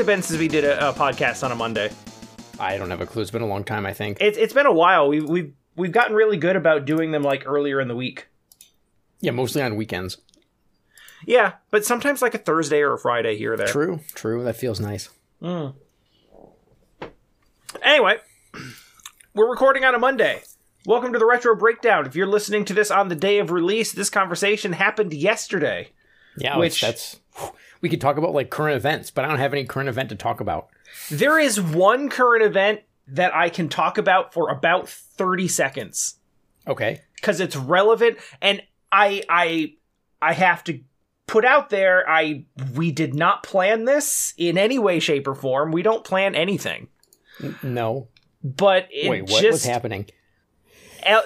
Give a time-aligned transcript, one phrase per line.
[0.00, 1.90] long's it been since we did a, a podcast on a Monday?
[2.58, 3.20] I don't have a clue.
[3.20, 4.16] It's been a long time, I think.
[4.20, 5.08] It's it's been a while.
[5.08, 8.28] We've we've we've gotten really good about doing them like earlier in the week.
[9.20, 10.16] Yeah, mostly on weekends.
[11.26, 13.66] Yeah, but sometimes like a Thursday or a Friday here or there.
[13.66, 14.42] True, true.
[14.42, 15.10] That feels nice.
[15.42, 15.68] Hmm.
[17.82, 18.16] Anyway,
[19.34, 20.40] we're recording on a Monday.
[20.86, 22.06] Welcome to the Retro Breakdown.
[22.06, 25.90] If you're listening to this on the day of release, this conversation happened yesterday.
[26.38, 29.52] Yeah, Which- that's, that's we could talk about like current events, but I don't have
[29.52, 30.68] any current event to talk about.
[31.10, 36.16] There is one current event that I can talk about for about 30 seconds
[36.66, 37.00] Okay.
[37.16, 39.74] because it's relevant and I I
[40.22, 40.80] I have to
[41.26, 45.72] put out there I we did not plan this in any way shape or form.
[45.72, 46.88] We don't plan anything.
[47.62, 48.08] No.
[48.42, 50.06] But it Wait, what just was happening?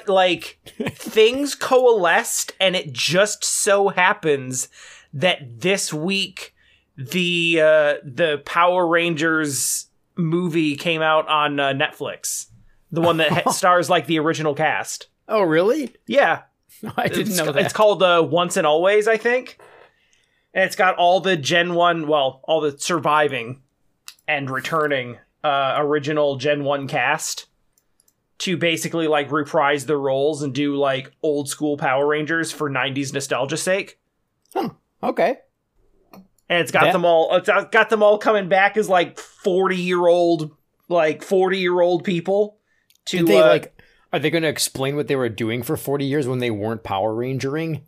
[0.07, 0.59] like
[0.93, 4.69] things coalesced and it just so happens
[5.15, 6.55] that this week
[6.97, 12.47] the uh the Power Rangers movie came out on uh, Netflix.
[12.91, 15.09] The one that stars like the original cast.
[15.29, 15.95] Oh, really?
[16.07, 16.43] Yeah,
[16.97, 17.65] I didn't it's, know that.
[17.65, 19.59] it's called uh, Once and Always, I think.
[20.53, 23.63] And it's got all the Gen 1, well, all the surviving
[24.29, 27.47] and returning uh, original Gen 1 cast
[28.39, 33.13] to basically like reprise the roles and do like old school Power Rangers for 90s
[33.13, 33.99] nostalgia sake.
[35.11, 35.39] Okay.
[36.49, 39.77] And it's got That- them all it's got them all coming back as like 40
[39.77, 40.51] year old
[40.89, 42.59] like 40 year old people
[43.07, 43.81] to Did they uh, like?
[44.13, 46.85] Are they going to explain what they were doing for forty years when they weren't
[46.85, 47.83] Power Rangering?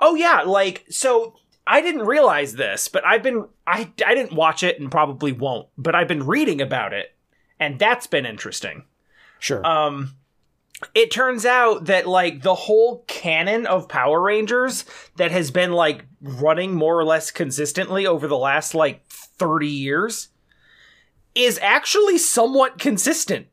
[0.00, 1.34] Oh yeah, like so
[1.66, 5.68] I didn't realize this, but I've been I I didn't watch it and probably won't,
[5.76, 7.14] but I've been reading about it
[7.60, 8.86] and that's been interesting.
[9.38, 9.64] Sure.
[9.64, 10.16] Um
[10.94, 14.84] it turns out that like the whole canon of Power Rangers
[15.16, 20.28] that has been like running more or less consistently over the last like 30 years
[21.34, 23.48] is actually somewhat consistent.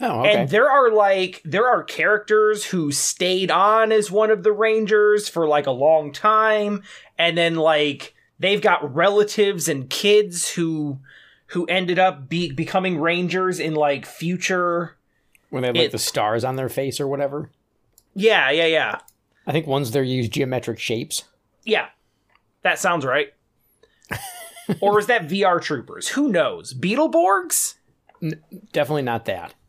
[0.00, 0.34] oh, okay.
[0.34, 5.28] And there are like there are characters who stayed on as one of the Rangers
[5.28, 6.82] for like a long time
[7.18, 11.00] and then like they've got relatives and kids who
[11.46, 14.96] who ended up be- becoming Rangers in like future
[15.50, 17.50] when they have like it- the stars on their face or whatever.
[18.14, 18.98] Yeah, yeah, yeah.
[19.46, 21.24] I think ones they use geometric shapes.
[21.64, 21.86] Yeah.
[22.62, 23.28] That sounds right.
[24.80, 26.08] or is that VR troopers?
[26.08, 26.74] Who knows?
[26.74, 27.74] Beetleborgs?
[28.72, 29.54] Definitely not that.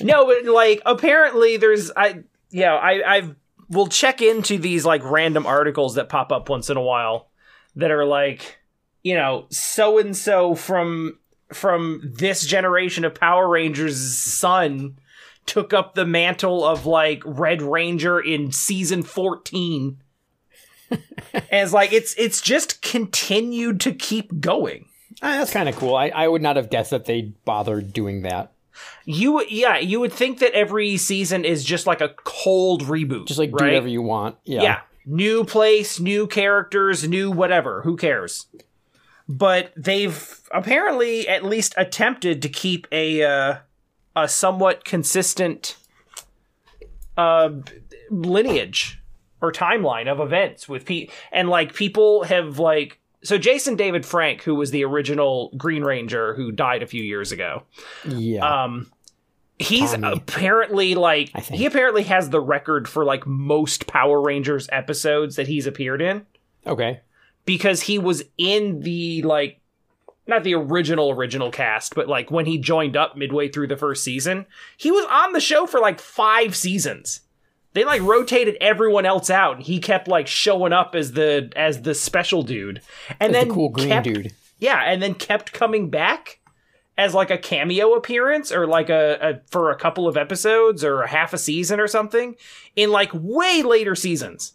[0.00, 3.30] No, but like apparently there's I yeah, I I
[3.68, 7.28] will check into these like random articles that pop up once in a while
[7.74, 8.58] that are like,
[9.02, 11.18] you know, so and so from
[11.52, 14.98] from this generation of Power Rangers son
[15.46, 19.98] took up the mantle of like Red Ranger in season 14.
[20.90, 21.00] and
[21.50, 24.86] it's like it's it's just continued to keep going.
[25.22, 25.96] Ah, that's kind of cool.
[25.96, 28.52] I, I would not have guessed that they bothered doing that.
[29.04, 33.26] You would- yeah, you would think that every season is just like a cold reboot.
[33.26, 34.36] Just like do whatever you want.
[34.44, 34.62] Yeah.
[34.62, 34.80] Yeah.
[35.04, 37.82] New place, new characters, new whatever.
[37.82, 38.46] Who cares?
[39.28, 43.56] But they've apparently at least attempted to keep a uh,
[44.16, 45.76] a somewhat consistent
[47.16, 47.50] uh,
[48.10, 49.00] lineage
[49.40, 54.42] or timeline of events with pe and like people have like so Jason David Frank,
[54.42, 57.64] who was the original Green Ranger who died a few years ago.
[58.08, 58.64] Yeah.
[58.64, 58.90] Um,
[59.58, 60.12] he's Tommy.
[60.12, 65.66] apparently like he apparently has the record for like most Power Rangers episodes that he's
[65.66, 66.26] appeared in
[66.66, 67.00] okay.
[67.48, 69.60] Because he was in the like
[70.26, 74.04] not the original original cast, but like when he joined up midway through the first
[74.04, 74.44] season,
[74.76, 77.20] he was on the show for like five seasons.
[77.72, 81.80] They like rotated everyone else out, and he kept like showing up as the as
[81.82, 82.82] the special dude,
[83.18, 84.32] and That's then the cool green kept- dude.
[84.58, 86.40] yeah, and then kept coming back
[86.98, 91.00] as like a cameo appearance or like a, a for a couple of episodes or
[91.02, 92.34] a half a season or something
[92.76, 94.52] in like way later seasons.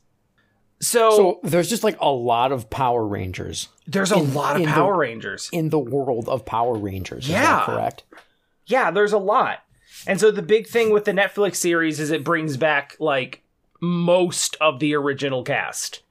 [0.83, 4.61] So, So there's just like a lot of Power Rangers there's a in- lot of
[4.61, 5.49] in the- Power Rangers.
[5.51, 7.25] in the world of Power Rangers.
[7.25, 7.41] Is Yeah.
[7.41, 8.03] that correct?
[8.65, 9.59] Yeah, there's a lot.
[10.07, 13.41] And so the big thing with the Netflix series is it brings back like
[13.81, 16.01] most of the original cast.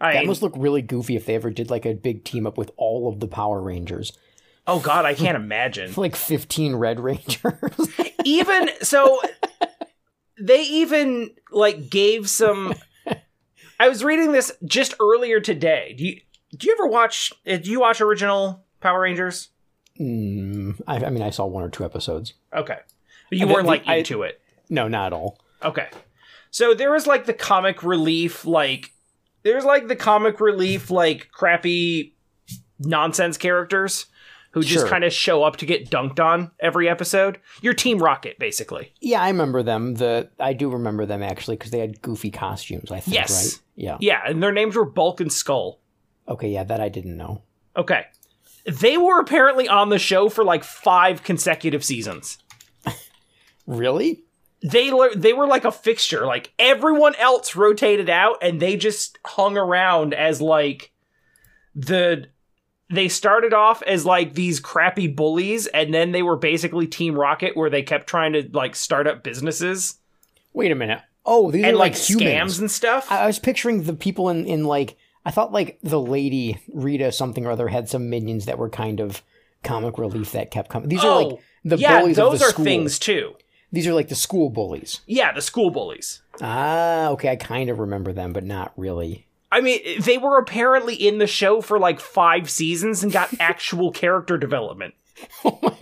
[0.00, 2.58] I That must look really goofy if they ever did like a big team up
[2.58, 4.12] with all of the Power Rangers.
[4.66, 5.92] oh god, I can't imagine.
[5.96, 7.88] Like 15 Red Rangers.
[8.24, 9.20] even so
[10.40, 12.74] they even like gave some
[13.80, 16.20] i was reading this just earlier today do you
[16.56, 19.48] do you ever watch uh, do you watch original power rangers
[20.00, 22.34] mm, I, I mean, I saw one or two episodes.
[22.54, 22.78] okay
[23.30, 25.38] but you I weren't like I- into it No, not at all.
[25.62, 25.88] okay
[26.50, 28.92] so there was like the comic relief like
[29.42, 32.14] there's like the comic relief like crappy
[32.78, 34.06] nonsense characters
[34.52, 34.88] who just Sure.
[34.88, 37.38] kind of show up to get dunked on every episode.
[37.60, 38.94] You're Team Rocket, basically.
[39.02, 39.94] Yeah, I remember them.
[39.96, 42.90] The I do remember them actually because they had goofy costumes.
[42.90, 43.30] I think, Yes.
[43.54, 43.62] right?
[43.76, 43.98] Yeah.
[44.00, 45.80] Yeah, and their names were Bulk and Skull.
[46.28, 47.42] Okay, yeah, that I didn't know.
[47.76, 48.06] Okay.
[48.64, 52.38] They were apparently on the show for like five consecutive seasons.
[53.68, 54.22] Really?
[54.62, 56.24] They le- they were like a fixture.
[56.24, 60.92] Like everyone else rotated out, and they just hung around as like
[61.74, 62.26] the.
[62.88, 67.56] They started off as like these crappy bullies, and then they were basically Team Rocket,
[67.56, 69.98] where they kept trying to like start up businesses
[70.56, 71.02] Wait a minute.
[71.26, 73.10] Oh, these and are like, like, scams and stuff.
[73.10, 77.10] I I was picturing the people in in like I thought like the lady Rita
[77.12, 79.22] something or other had some minions that were kind of
[79.64, 80.88] comic relief that kept coming.
[80.88, 82.64] These are like the Oh, yeah, bullies those of the are school.
[82.64, 83.34] things too.
[83.72, 85.00] These are like the school bullies.
[85.06, 86.22] Yeah, the school bullies.
[86.40, 89.26] Ah, okay, I kind of remember them, but not really.
[89.50, 93.90] I mean, they were apparently in the show for like five seasons and got actual
[93.90, 94.94] character development.
[95.44, 95.76] Oh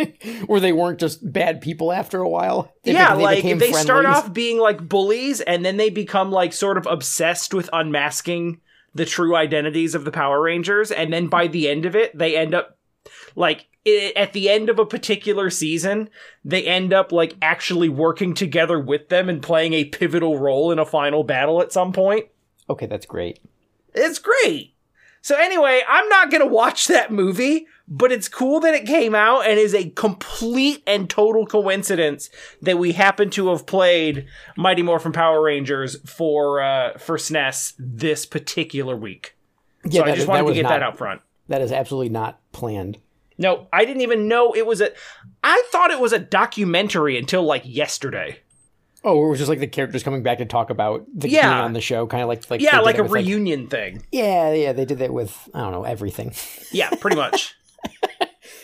[0.47, 2.73] where they weren't just bad people after a while.
[2.83, 6.31] They yeah, be- like became they start off being like bullies and then they become
[6.31, 8.61] like sort of obsessed with unmasking
[8.95, 12.37] the true identities of the Power Rangers and then by the end of it they
[12.37, 12.79] end up
[13.35, 16.09] like i at the end of a particular season
[16.45, 20.79] they end up like actually working together with them and playing a pivotal role in
[20.79, 22.27] a final battle at some point.
[22.71, 23.41] Okay, that's great.
[23.95, 24.75] It's great.
[25.21, 29.47] So anyway, I'm not gonna watch that movie, but it's cool that it came out
[29.47, 32.31] and is a complete and total coincidence
[32.63, 34.27] that we happen to have played
[34.57, 39.37] Mighty Morphin Power Rangers for uh, for SNES this particular week.
[39.85, 41.21] Yeah, so I just wanted to get not, that out front.
[41.49, 42.99] That is absolutely not planned.
[43.37, 44.91] No, I didn't even know it was a.
[45.43, 48.39] I thought it was a documentary until like yesterday.
[49.07, 51.43] Oh, it was just like the characters coming back to talk about the Yeah.
[51.51, 54.07] being on the show, kind of like like Yeah, like a reunion thing.
[54.11, 56.33] yeah, yeah, they did that with I don't know everything.
[56.73, 57.55] Yeah, pretty much.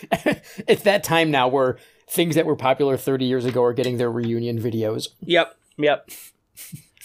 [0.67, 4.11] it's that time now where things that were popular 30 years ago are getting their
[4.11, 5.09] reunion videos.
[5.21, 6.11] Yep, yep.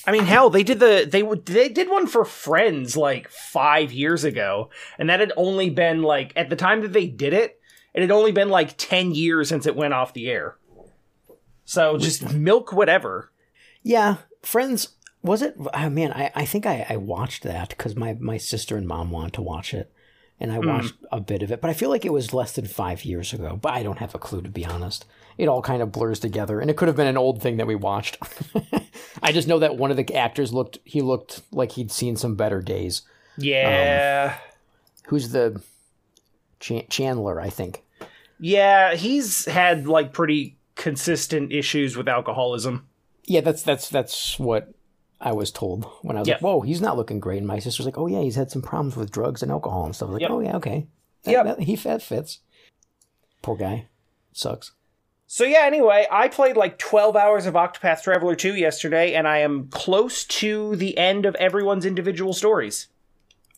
[0.07, 3.92] I mean, hell, they did the they would they did one for Friends like five
[3.92, 4.69] years ago,
[5.00, 7.59] and that had only been like at the time that they did it,
[7.94, 10.57] it had only been like ten years since it went off the air.
[11.63, 13.31] So just milk whatever.
[13.81, 14.89] Yeah, Friends
[15.24, 15.56] was it?
[15.74, 19.09] Oh, man, I, I think I, I watched that because my my sister and mom
[19.09, 19.91] wanted to watch it,
[20.40, 20.68] and I hmm.
[20.68, 21.62] watched a bit of it.
[21.62, 23.58] But I feel like it was less than five years ago.
[23.62, 25.06] But I don't have a clue to be honest.
[25.38, 27.68] It all kind of blurs together, and it could have been an old thing that
[27.68, 28.18] we watched.
[29.22, 32.36] I just know that one of the actors looked he looked like he'd seen some
[32.36, 33.02] better days.
[33.38, 34.42] Yeah, um,
[35.08, 35.62] Who's the
[36.62, 37.42] Chan- Chandler?
[37.42, 37.84] I think.
[38.40, 42.88] yeah, he's had like pretty consistent issues with alcoholism.
[43.25, 44.74] Yeah, that's that's that's what
[45.25, 46.36] I was told when I was Yeah.
[46.36, 48.62] like, "Whoa, he's not looking great." And my sister's like, "Oh yeah, he's had some
[48.62, 50.32] problems with drugs and alcohol and stuff." I was like, Yep.
[50.32, 50.88] "Oh yeah, okay,
[51.25, 51.46] Yep.
[51.46, 52.39] that- he that fits."
[53.41, 53.88] Poor guy,
[54.32, 54.72] sucks.
[55.27, 59.39] So yeah, anyway, I played like 12 hours of Octopath Traveler 2 yesterday and I
[59.39, 62.88] am close to the end of everyone's individual stories.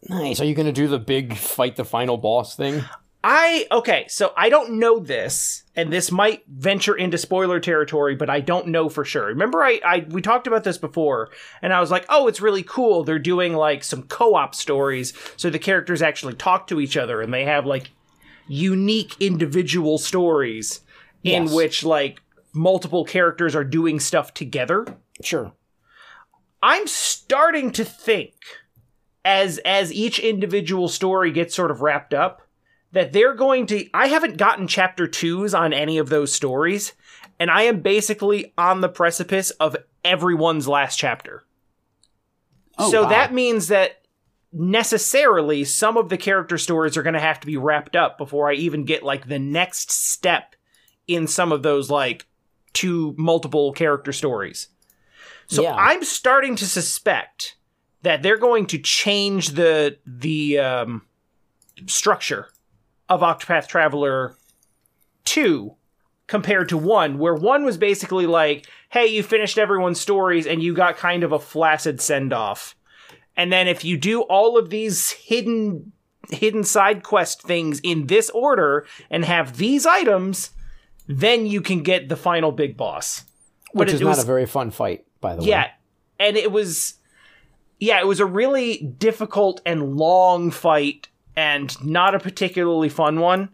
[0.07, 0.39] Nice.
[0.39, 2.83] Are you gonna do the big fight the final boss thing?
[3.29, 8.29] I okay, so I don't know this, and this might venture into spoiler territory, but
[8.29, 9.25] I don't know for sure.
[9.25, 11.29] Remember, I, I we talked about this before,
[11.62, 13.03] and I was like, oh, it's really cool.
[13.03, 17.34] They're doing like some co-op stories, so the characters actually talk to each other, and
[17.34, 17.91] they have like
[18.48, 20.79] unique individual stories
[21.22, 22.22] in which like
[22.53, 24.86] multiple characters are doing stuff together.
[25.22, 25.51] Sure.
[26.63, 28.36] I'm starting to think
[29.25, 32.46] as as each individual story gets sort of wrapped up
[32.91, 36.94] that they're going to I haven't gotten chapter 2s on any of those stories
[37.39, 41.44] and I am basically on the precipice of everyone's last chapter.
[42.77, 43.10] Oh, so wow.
[43.10, 44.01] that means that
[44.53, 48.50] necessarily some of the character stories are going to have to be wrapped up before
[48.50, 50.56] I even get like the next step
[51.08, 52.25] in some of those like
[52.74, 54.70] two multiple character stories.
[55.48, 55.75] So Yeah.
[55.75, 57.58] I'm starting to suspect
[58.03, 61.01] that they're going to change the the um,
[61.88, 62.50] structure
[63.09, 64.35] of Octopath Traveler
[65.25, 65.73] 2
[66.27, 70.73] compared to 1 where 1 was basically like hey you finished everyone's stories and you
[70.73, 72.75] got kind of a flaccid send off
[73.37, 75.91] and then if you do all of these hidden
[76.29, 80.51] hidden side quest things in this order and have these items
[81.07, 83.23] then you can get the final big boss.
[83.71, 85.47] Which is it not was- a very fun fight, by the way.
[85.47, 85.69] yeah,
[86.19, 86.95] and it was,
[87.79, 91.07] yeah, it was a really difficult and long fight,
[91.38, 93.50] and not a particularly fun one.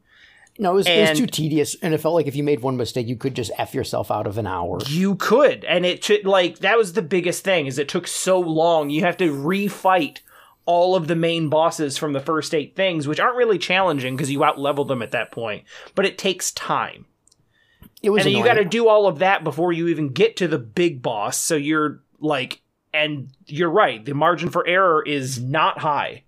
[0.58, 2.78] No, it was, it was too tedious, and it felt like if you made one
[2.78, 4.80] mistake, you could just f yourself out of an hour.
[4.88, 8.40] You could, and it took like that was the biggest thing is it took so
[8.40, 8.90] long.
[8.90, 10.20] You have to refight
[10.66, 14.32] all of the main bosses from the first eight things, which aren't really challenging because
[14.32, 15.63] you out level them at that point,
[15.96, 17.06] but it takes time.
[18.04, 20.48] It was and you got to do all of that before you even get to
[20.48, 21.38] the big boss.
[21.38, 22.62] So you're like,
[22.94, 26.24] and you're right, the margin for error is not high.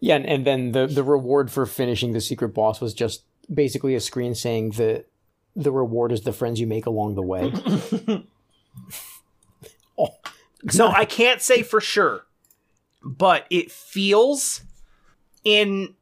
[0.00, 3.94] Yeah, and, and then the the reward for finishing the secret boss was just basically
[3.94, 5.04] a screen saying the
[5.54, 7.52] the reward is the friends you make along the way.
[9.98, 10.08] oh,
[10.68, 12.24] So I can't say for sure,
[13.02, 14.62] but it feels
[15.44, 15.94] in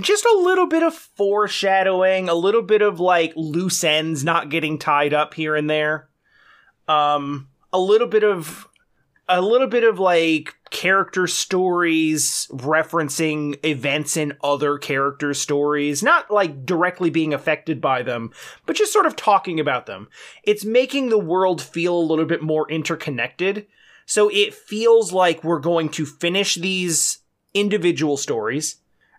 [0.00, 4.78] just a little bit of foreshadowing, a little bit of like loose ends not getting
[4.78, 6.08] tied up here and there.
[6.88, 8.66] Um a little bit of
[9.32, 16.66] a little bit of like character stories referencing events in other character stories, not like
[16.66, 18.30] directly being affected by them,
[18.66, 20.08] but just sort of talking about them.
[20.44, 23.66] It's making the world feel a little bit more interconnected.
[24.04, 27.20] So it feels like we're going to finish these
[27.54, 28.76] individual stories,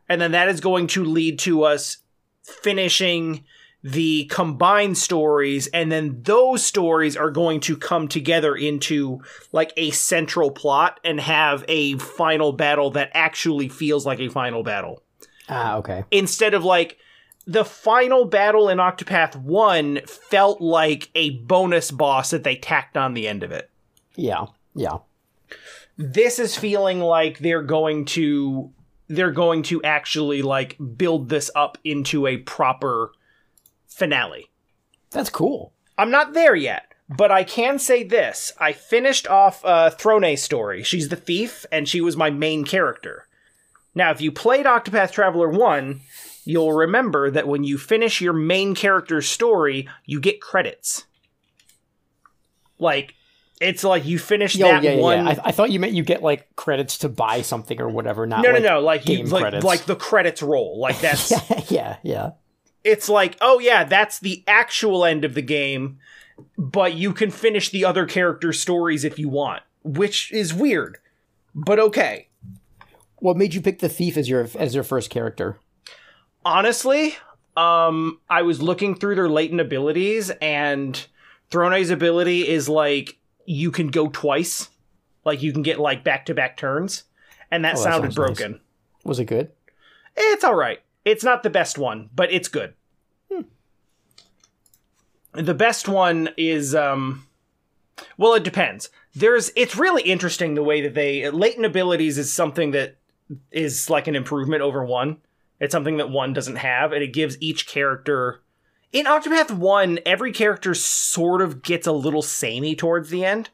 [0.07, 1.97] and then that is going to lead to us
[2.43, 3.45] finishing
[3.83, 9.21] the combined stories, and then those stories are going to come together into
[9.51, 14.63] like a central plot and have a final battle that actually feels like a final
[14.63, 15.03] battle
[15.49, 16.05] ah, okay.
[16.11, 16.97] instead of like
[17.45, 23.13] the final battle in Octopath 1 felt like a bonus boss that they tacked on
[23.13, 23.69] the end of it.
[24.15, 24.99] Yeah, yeah.
[25.97, 28.71] This is feeling like they're going to
[29.09, 33.11] they're going to actually like build this up into a proper
[33.93, 34.49] finale.
[35.11, 35.73] That's cool.
[35.97, 38.51] I'm not there yet, but I can say this.
[38.59, 40.83] I finished off uh, Throne's story.
[40.83, 43.27] She's the thief, and she was my main character.
[43.95, 46.01] Now, if you played Octopath Traveler 1,
[46.45, 51.05] you'll remember that when you finish your main character's story, you get credits.
[52.79, 53.13] Like,
[53.61, 55.25] it's like you finish Yo, that yeah, one.
[55.25, 55.35] yeah.
[55.43, 58.25] I, I thought you meant you get like credits to buy something or whatever.
[58.25, 58.79] Not no, like, no, no.
[58.81, 59.63] Like you, game like, credits.
[59.63, 60.79] like the credits roll.
[60.79, 62.31] Like that's yeah, yeah, yeah.
[62.83, 65.99] It's like, oh yeah, that's the actual end of the game,
[66.57, 70.97] but you can finish the other character stories if you want, which is weird,
[71.55, 72.29] but okay.
[73.17, 75.57] What made you pick the thief as your as your first character?
[76.45, 77.15] Honestly,
[77.55, 81.05] um, I was looking through their latent abilities, and
[81.49, 84.69] Throne's ability is like you can go twice,
[85.23, 87.03] like you can get like back to back turns,
[87.49, 88.37] and that Oh, that sounded sounds nice.
[88.37, 88.61] broken.
[89.05, 89.51] Was it good?
[90.17, 90.81] It's all right.
[91.05, 92.73] It's not the best one, but it's good.
[95.33, 97.27] The best one is um
[98.17, 98.89] well it depends.
[99.15, 102.97] There's it's really interesting the way that they latent abilities is something that
[103.51, 105.17] is like an improvement over one.
[105.59, 108.41] It's something that one doesn't have and it gives each character
[108.91, 113.49] in Octopath 1 every character sort of gets a little samey towards the end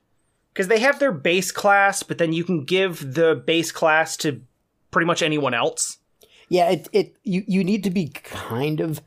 [0.53, 4.41] because they have their base class but then you can give the base class to
[4.91, 5.98] pretty much anyone else.
[6.49, 9.01] Yeah, it it you you need to be kind of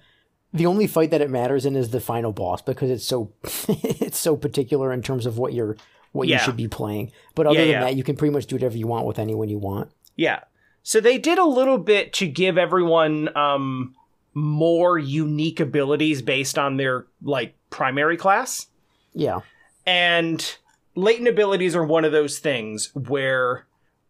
[0.54, 3.32] the only fight that it matters in is the final boss because it's so
[3.68, 5.76] it's so particular in terms of what you're
[6.12, 6.36] what Yeah.
[6.38, 7.10] you should be playing.
[7.34, 7.80] But other Yeah, than yeah.
[7.84, 9.90] that, you can pretty much do whatever you want with anyone you want.
[10.16, 10.40] Yeah.
[10.82, 13.94] So they did a little bit to give everyone um
[14.34, 18.66] more unique abilities based on their like primary class.
[19.14, 19.40] Yeah.
[19.86, 20.56] And
[20.94, 23.66] latent abilities are one of those things where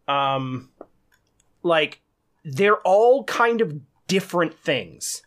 [0.07, 0.69] um
[1.63, 2.01] like
[2.43, 5.21] they're all kind of different things.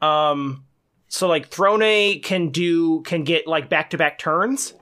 [0.00, 0.64] Um
[1.08, 4.74] so like Throne can do can get like back to back turns.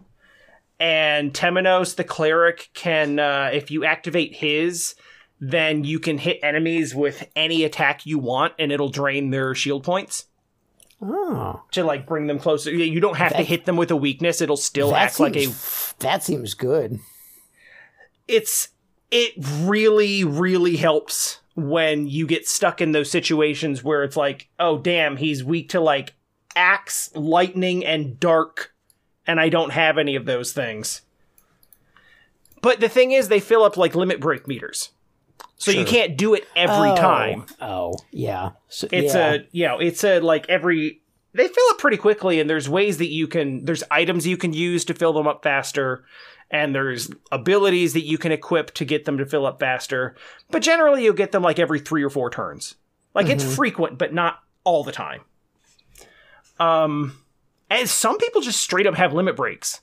[0.80, 4.94] And Temenos the cleric can uh if you activate his
[5.40, 9.84] then you can hit enemies with any attack you want and it'll drain their shield
[9.84, 10.26] points
[11.02, 12.70] Oh, to like bring them closer.
[12.72, 15.48] You don't have to hit them with a weakness, it'll still that act like a
[15.98, 16.98] that seems good.
[18.26, 18.68] it's
[19.10, 24.78] it really really helps when you get stuck in those situations where it's like oh
[24.78, 26.14] damn he's weak to like
[26.56, 28.72] axe lightning and dark
[29.26, 31.02] and i don't have any of those things.
[32.60, 34.90] But the thing is they fill up like limit break meters.
[35.56, 37.46] So you can't do it every Oh, time.
[37.60, 38.50] Oh, yeah.
[38.68, 39.34] So, it's yeah.
[39.34, 41.00] a you know it's a like every
[41.34, 44.52] they fill up pretty quickly and there's ways that you can there's items you can
[44.52, 46.04] use to fill them up faster
[46.54, 50.14] and there's abilities that you can equip to get them to fill up faster
[50.50, 52.76] but generally you'll get them like every three or four turns
[53.14, 55.20] like it's frequent but not all the time
[56.60, 57.18] um
[57.68, 59.80] and some people just straight up have limit breaks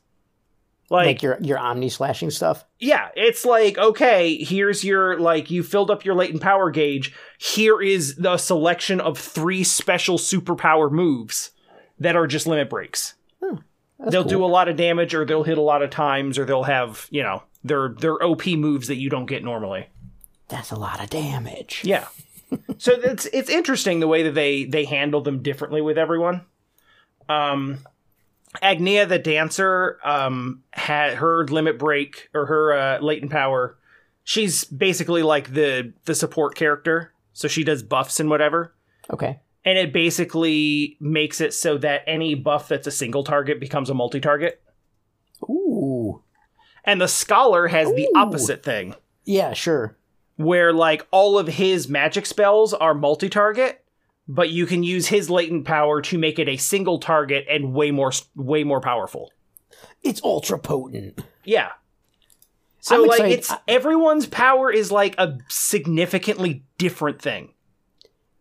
[0.89, 2.65] like, like your your omni slashing stuff.
[2.77, 7.13] yeah, it's like, okay, here's your, like, you filled up your latent power gauge.
[7.39, 11.51] Here is the selection of three special superpower moves
[11.97, 13.13] that are just limit breaks.
[14.01, 14.31] That's they'll cool.
[14.31, 17.07] do a lot of damage, or they'll hit a lot of times, or they'll have,
[17.11, 19.87] you know, their, their OP moves that you don't get normally.
[20.49, 21.81] That's a lot of damage.
[21.85, 22.07] Yeah.
[22.77, 26.41] so it's it's interesting the way that they they handle them differently with everyone.
[27.29, 27.79] Um
[28.61, 33.77] Agnea the dancer um had her limit break or her uh, latent power.
[34.25, 38.75] She's basically like the the support character, so she does buffs and whatever.
[39.09, 39.39] Okay.
[39.63, 43.93] And it basically makes it so that any buff that's a single target becomes a
[43.93, 44.61] multi-target.
[45.43, 46.23] Ooh.
[46.83, 48.95] And the scholar has the opposite thing.
[49.23, 49.97] Yeah, sure.
[50.35, 53.77] where like all of his magic spells are multi-target
[54.27, 57.91] but you can use his latent power to make it a single target and way
[57.91, 59.31] more way more powerful
[60.03, 61.21] It's ultra potent.
[61.43, 61.69] yeah
[62.79, 63.37] so I'm like excited.
[63.39, 67.49] it's everyone's power is like a significantly different thing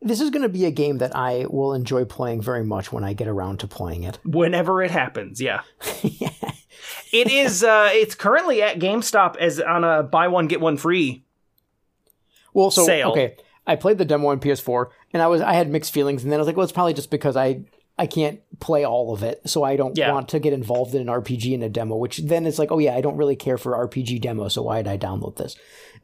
[0.02, 3.04] This is going to be a game that I will enjoy playing very much when
[3.04, 4.19] I get around to playing it.
[4.25, 5.61] whenever it happens yeah
[7.12, 11.25] it is uh it's currently at GameStop as on a buy one get one free
[12.54, 13.11] Well, so Sale.
[13.11, 16.33] okay, I played the demo on PS4, and I was I had mixed feelings, and
[16.33, 17.62] then I was like, well, it's probably just because I
[17.99, 20.12] I can't play all of it, so I don't Yeah.
[20.12, 21.97] want to get involved in an RPG in a demo.
[21.97, 24.80] Which then it's like, oh yeah, I don't really care for RPG demo, so why
[24.83, 25.54] did I download this?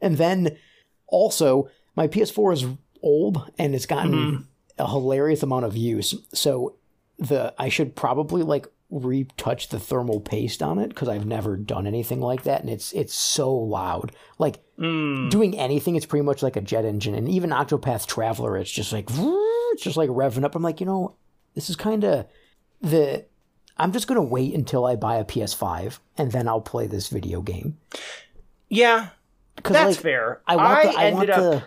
[0.01, 0.57] And then
[1.07, 2.65] also my PS4 is
[3.01, 4.41] old and it's gotten Mm-hmm.
[4.79, 6.75] a hilarious amount of use, so
[7.19, 11.85] the I should probably like retouch the thermal paste on it because I've never done
[11.87, 15.31] anything like that, and it's it's so loud, like Mm.
[15.31, 17.15] doing anything, it's pretty much like a jet engine.
[17.15, 20.53] And even Octopath Traveler, it's just like it's just like revving up.
[20.55, 21.15] I'm like, you know,
[21.55, 22.27] this is kind of
[22.79, 23.25] the.
[23.79, 27.41] I'm just gonna wait until I buy a PS5 and then I'll play this video
[27.41, 27.77] game.
[28.69, 29.09] yeah
[29.63, 31.63] that's like, fair I want the, I, ended want up the.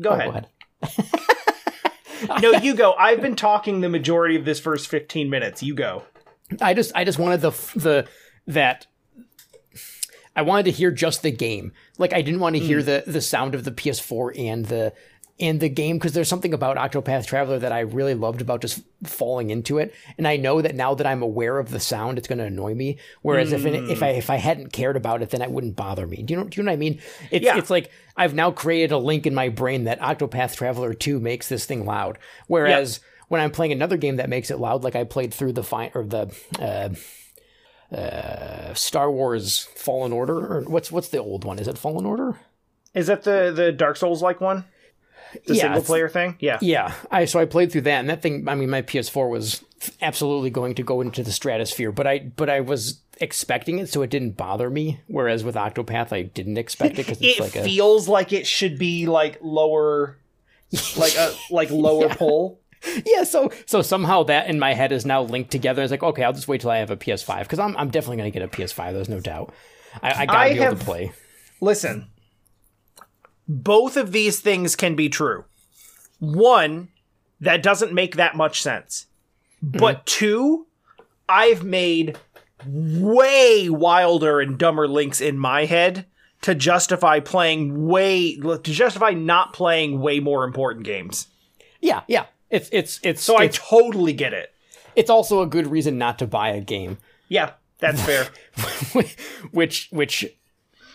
[0.00, 0.46] go oh, ahead Go ahead.
[2.40, 2.94] no you go.
[2.98, 5.62] I've been talking the majority of this first 15 minutes.
[5.62, 6.04] You go.
[6.60, 8.08] I just I just wanted the the
[8.46, 8.86] that
[10.34, 11.72] I wanted to hear just the game.
[11.98, 12.84] Like I didn't want to hear mm.
[12.84, 14.92] the the sound of the PS4 and the
[15.40, 18.82] and the game because there's something about Octopath Traveler that I really loved about just
[19.04, 19.94] falling into it.
[20.16, 22.74] And I know that now that I'm aware of the sound, it's going to annoy
[22.74, 22.98] me.
[23.22, 26.06] Whereas if it, if I if I hadn't cared about it, then it wouldn't bother
[26.06, 26.22] me.
[26.22, 27.00] Do you know do you know what I mean?
[27.30, 27.56] It's Yeah.
[27.56, 31.48] it's like I've now created a link in my brain that Octopath Traveler 2 makes
[31.48, 32.18] this thing loud.
[32.48, 32.98] Whereas
[33.28, 35.92] when I'm playing another game that makes it loud, like I played through the fine
[35.94, 36.88] or the uh,
[37.94, 41.58] uh, Star Wars Fallen Order, or what's what's the old one?
[41.58, 42.38] Is it Fallen Order?
[42.94, 44.64] Is that the the Dark Souls like one?
[45.46, 46.36] The Yeah, single player thing?
[46.40, 46.58] Yeah.
[46.60, 48.48] Yeah, I so I played through that, and that thing.
[48.48, 49.62] I mean, my PS4 was
[50.02, 54.02] absolutely going to go into the stratosphere, but I but I was expecting it, so
[54.02, 55.00] it didn't bother me.
[55.06, 58.78] Whereas with Octopath, I didn't expect it because It like a feels like it should
[58.78, 60.16] be like lower
[60.96, 62.60] like a like lower pull.
[63.04, 63.24] yeah.
[63.24, 65.82] So so somehow that in my head is now linked together.
[65.82, 68.18] It's like okay, I'll just wait till I have a PS5 because I'm I'm definitely
[68.18, 68.92] gonna get a PS5.
[68.92, 69.52] There's no doubt.
[70.02, 71.12] I, I gotta I be able to play.
[71.60, 72.06] Listen.
[73.48, 75.44] Both of these things can be true.
[76.18, 76.88] One,
[77.40, 79.06] that doesn't make that much sense.
[79.62, 80.04] But mm-hmm.
[80.04, 80.66] two,
[81.28, 82.18] I've made
[82.66, 86.06] way wilder and dumber links in my head
[86.42, 91.28] to justify playing way to justify not playing way more important games.
[91.80, 92.26] Yeah, yeah.
[92.50, 94.52] It's it's it's So I totally get it.
[94.94, 96.98] it's also a good reason not to buy a game.
[97.28, 98.28] Yeah, that's fair.
[99.52, 100.26] which which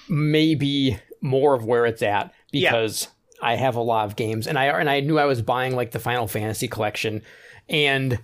[0.10, 3.10] may be more of where it's at because
[3.42, 5.92] I have a lot of games and I and I knew I was buying like
[5.92, 7.22] the Final Fantasy collection
[7.68, 8.20] and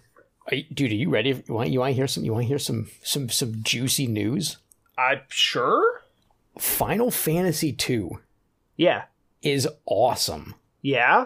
[0.73, 1.29] dude, are you ready?
[1.47, 2.23] You want you want to hear some?
[2.23, 4.57] You want to hear some some some juicy news?
[4.97, 6.01] I'm sure.
[6.57, 8.19] Final Fantasy two
[8.77, 9.03] Yeah.
[9.41, 10.55] is awesome.
[10.81, 11.25] Yeah.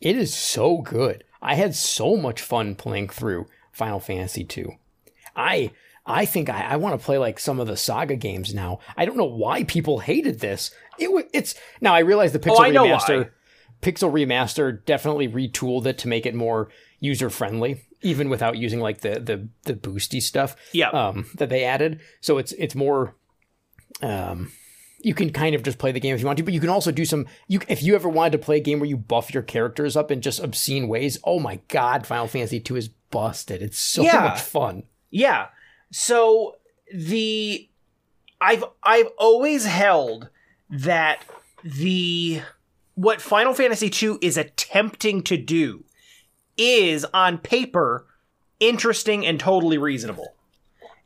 [0.00, 1.24] It is so good.
[1.40, 4.72] I had so much fun playing through Final Fantasy two.
[5.36, 5.70] I
[6.04, 8.80] I think I, I want to play like some of the Saga games now.
[8.96, 10.70] I don't know why people hated this.
[10.98, 13.30] It wa- it's now I realize the Pixel Oh, remaster.
[13.82, 16.68] Pixel remaster definitely retooled it to make it more
[17.00, 20.90] user friendly, even without using like the the the boosty stuff Yeah.
[20.90, 22.00] um, that they added.
[22.20, 23.16] So it's it's more.
[24.00, 24.52] Um,
[25.04, 26.68] you can kind of just play the game if you want to, but you can
[26.68, 27.26] also do some.
[27.48, 30.10] You if you ever wanted to play a game where you buff your characters up
[30.10, 31.18] in just obscene ways.
[31.24, 33.62] Oh my god, Final Fantasy two is busted.
[33.62, 34.20] It's so Yeah.
[34.20, 34.84] much fun.
[35.10, 35.48] Yeah.
[35.92, 36.56] So
[36.92, 37.68] the
[38.40, 40.30] I've I've always held
[40.70, 41.24] that
[41.62, 42.42] the
[42.94, 45.84] what Final Fantasy II is attempting to do
[46.56, 48.06] is on paper
[48.58, 50.34] interesting and totally reasonable.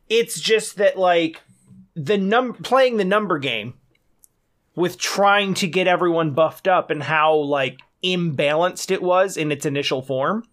[0.09, 1.41] It's just that like
[1.93, 3.73] the num playing the number game
[4.75, 9.65] with trying to get everyone buffed up and how like imbalanced it was in its
[9.65, 10.45] initial form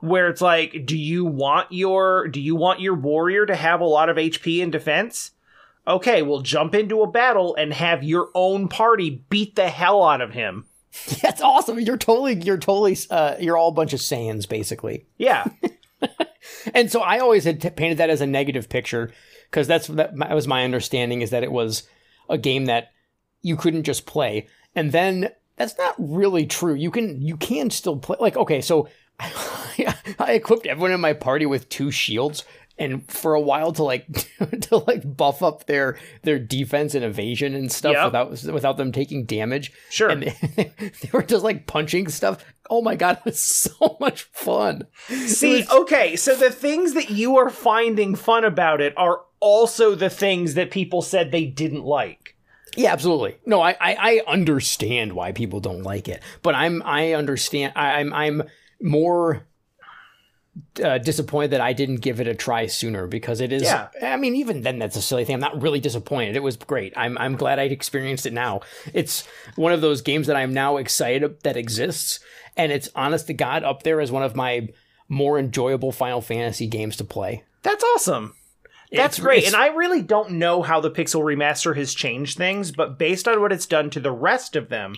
[0.00, 3.84] where it's like do you want your do you want your warrior to have a
[3.84, 5.32] lot of hp and defense
[5.86, 10.20] okay, we'll jump into a battle and have your own party beat the hell out
[10.20, 10.66] of him.
[11.22, 11.80] That's awesome.
[11.80, 15.06] You're totally, you're totally, uh, you're all a bunch of Saiyans, basically.
[15.18, 15.46] Yeah.
[16.74, 19.12] and so I always had t- painted that as a negative picture
[19.50, 21.84] because that's that, that was my understanding is that it was
[22.28, 22.92] a game that
[23.42, 24.48] you couldn't just play.
[24.74, 26.74] And then that's not really true.
[26.74, 28.16] You can you can still play.
[28.20, 28.88] Like okay, so
[30.18, 32.44] I equipped everyone in my party with two shields,
[32.78, 34.06] and for a while to like
[34.62, 38.04] to like buff up their their defense and evasion and stuff Yep.
[38.06, 39.72] without without them taking damage.
[39.90, 40.08] Sure.
[40.10, 42.44] and they, they were just like punching stuff.
[42.68, 44.86] Oh my god, it was so much fun.
[45.08, 50.10] See, okay, so the things that you are finding fun about it are also the
[50.10, 52.36] things that people said they didn't like.
[52.76, 53.36] Yeah, absolutely.
[53.46, 57.72] No, I, I, I understand why people don't like it, but I'm I understand.
[57.74, 58.42] I, I'm I'm
[58.80, 59.46] more
[60.82, 63.62] uh, disappointed that I didn't give it a try sooner because it is.
[63.62, 63.88] Yeah.
[64.02, 65.34] I mean, even then, that's a silly thing.
[65.34, 66.36] I'm not really disappointed.
[66.36, 66.92] It was great.
[66.96, 68.60] I'm I'm glad I'd experienced it now.
[68.92, 72.20] It's one of those games that I'm now excited that exists,
[72.56, 74.68] and it's honest to God up there as one of my
[75.08, 77.44] more enjoyable Final Fantasy games to play.
[77.62, 78.34] That's awesome.
[78.92, 79.38] That's It's- great.
[79.38, 83.28] it's- And I really don't know how the Pixel Remaster has changed things, but based
[83.28, 84.94] on what it's done to the rest of them,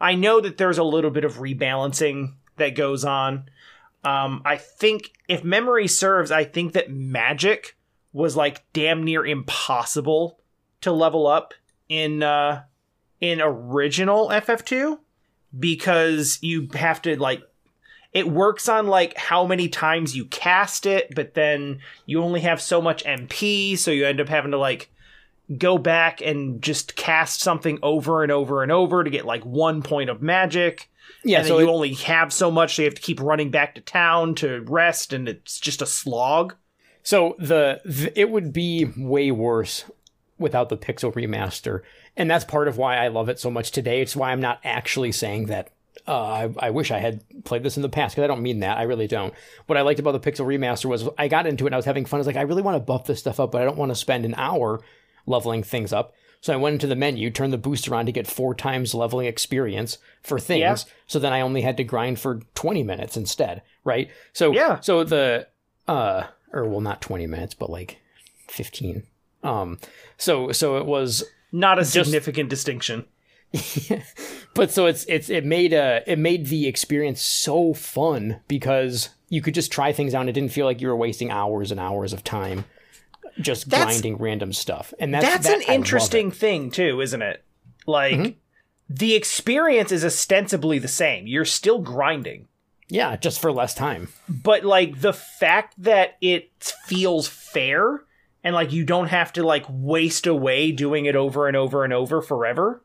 [0.00, 3.48] I know that there's a little bit of rebalancing that goes on.
[4.04, 7.76] Um, I think, if memory serves, I think that Magic
[8.12, 10.38] was like damn near impossible
[10.82, 11.54] to level up
[11.88, 12.62] in uh,
[13.20, 14.98] in original FF2
[15.58, 17.42] because you have to like
[18.12, 22.62] it works on like how many times you cast it, but then you only have
[22.62, 24.90] so much MP, so you end up having to like
[25.58, 29.82] go back and just cast something over and over and over to get like one
[29.82, 30.88] point of magic.
[31.24, 33.74] Yeah, so you it- only have so much, so you have to keep running back
[33.74, 36.54] to town to rest, and it's just a slog.
[37.02, 39.84] So the, the it would be way worse
[40.38, 41.80] without the Pixel remaster,
[42.16, 44.00] and that's part of why I love it so much today.
[44.00, 45.70] It's why I'm not actually saying that.
[46.06, 48.60] Uh, I, I wish I had played this in the past because I don't mean
[48.60, 48.76] that.
[48.76, 49.32] I really don't.
[49.66, 51.86] What I liked about the Pixel remaster was I got into it and I was
[51.86, 52.18] having fun.
[52.18, 53.90] I was like, I really want to buff this stuff up, but I don't want
[53.90, 54.80] to spend an hour
[55.26, 56.12] leveling things up.
[56.44, 59.26] So I went into the menu, turned the booster on to get four times leveling
[59.26, 60.60] experience for things.
[60.60, 60.76] Yeah.
[61.06, 64.10] So then I only had to grind for 20 minutes instead, right?
[64.34, 64.80] So Yeah.
[64.80, 65.48] So the
[65.88, 67.96] uh or well not 20 minutes, but like
[68.48, 69.04] 15.
[69.42, 69.78] Um
[70.18, 73.06] so so it was Not a significant distinction.
[74.54, 79.40] but so it's it's it made uh it made the experience so fun because you
[79.40, 81.80] could just try things out and it didn't feel like you were wasting hours and
[81.80, 82.66] hours of time
[83.40, 84.92] just That's- grinding random stuff.
[84.98, 87.44] And that's That's that- an I interesting thing too, isn't it?
[87.86, 88.30] Like Mm-hmm.
[88.88, 91.26] the experience is ostensibly the same.
[91.26, 92.48] You're still grinding.
[92.88, 94.08] Yeah, just for less time.
[94.28, 96.50] but like the fact that it
[96.86, 98.02] feels fair
[98.44, 101.92] and like you don't have to like waste away doing it over and over and
[101.94, 102.82] over forever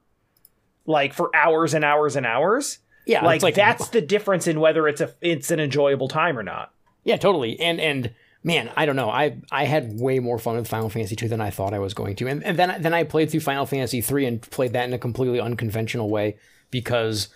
[0.86, 4.88] like for hours and hours and hours Yeah, like, like that's the difference in whether
[4.88, 6.72] it's a it's an enjoyable time or not
[7.04, 7.60] Yeah, totally.
[7.60, 8.12] And and
[8.44, 9.10] man, I don't know.
[9.10, 11.94] I I had way more fun with Final Fantasy 2 than I thought I was
[11.94, 12.28] going to.
[12.28, 15.00] And and then then I played through Final Fantasy 3 and played that in a
[15.00, 16.38] completely unconventional way
[16.72, 17.30] because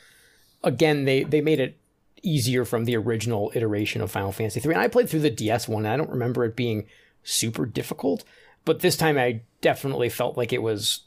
[0.63, 1.77] again, they they made it
[2.21, 4.73] easier from the original iteration of Final Fantasy 3.
[4.73, 6.85] And I played through the DS one and I don't remember it being
[7.23, 8.23] super difficult,
[8.65, 11.01] but this time I definitely felt like it was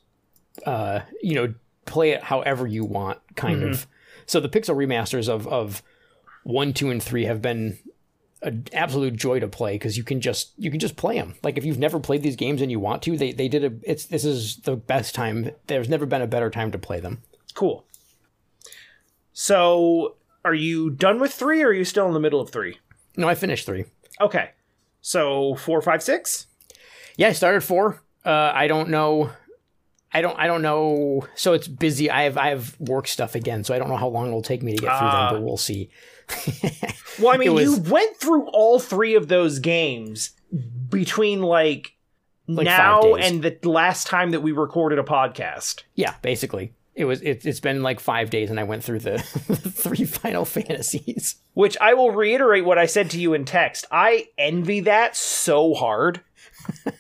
[0.65, 1.55] uh, you know,
[1.85, 3.87] play it however you want kind of.
[4.27, 5.83] So the pixel remasters of of
[6.45, 7.79] 1, 2 and 3 have been
[8.43, 11.35] an absolute joy to play because you can just you can just play them.
[11.43, 13.73] Like if you've never played these games and you want to, they they did a
[13.83, 15.51] it's this is the best time.
[15.67, 17.23] There's never been a better time to play them.
[17.55, 17.85] cool
[19.33, 22.79] so are you done with three or are you still in the middle of three
[23.17, 23.85] No, I finished three.
[24.21, 24.51] okay
[25.01, 26.47] so four five six
[27.17, 28.03] Yeah, I started four.
[28.25, 29.31] Uh, I don't know.
[30.13, 30.37] I don't.
[30.39, 31.27] I don't know.
[31.37, 32.11] So it's busy.
[32.11, 32.37] I have.
[32.37, 33.63] I have work stuff again.
[33.65, 35.31] So I don't know how long it'll take me to get through Ah.
[35.33, 35.41] them.
[35.41, 35.91] But we'll see.
[37.19, 40.31] Well, I mean, was- you went through all three of those games
[40.89, 41.95] between like,
[42.47, 45.83] Like now and the last time that we recorded a podcast.
[45.95, 47.21] Yeah, basically, it was.
[47.23, 51.37] It, it's been like five days, and I went through the three Final Fantasies.
[51.55, 53.87] Which I will reiterate what I said to you in text.
[53.91, 56.21] I envy that so hard.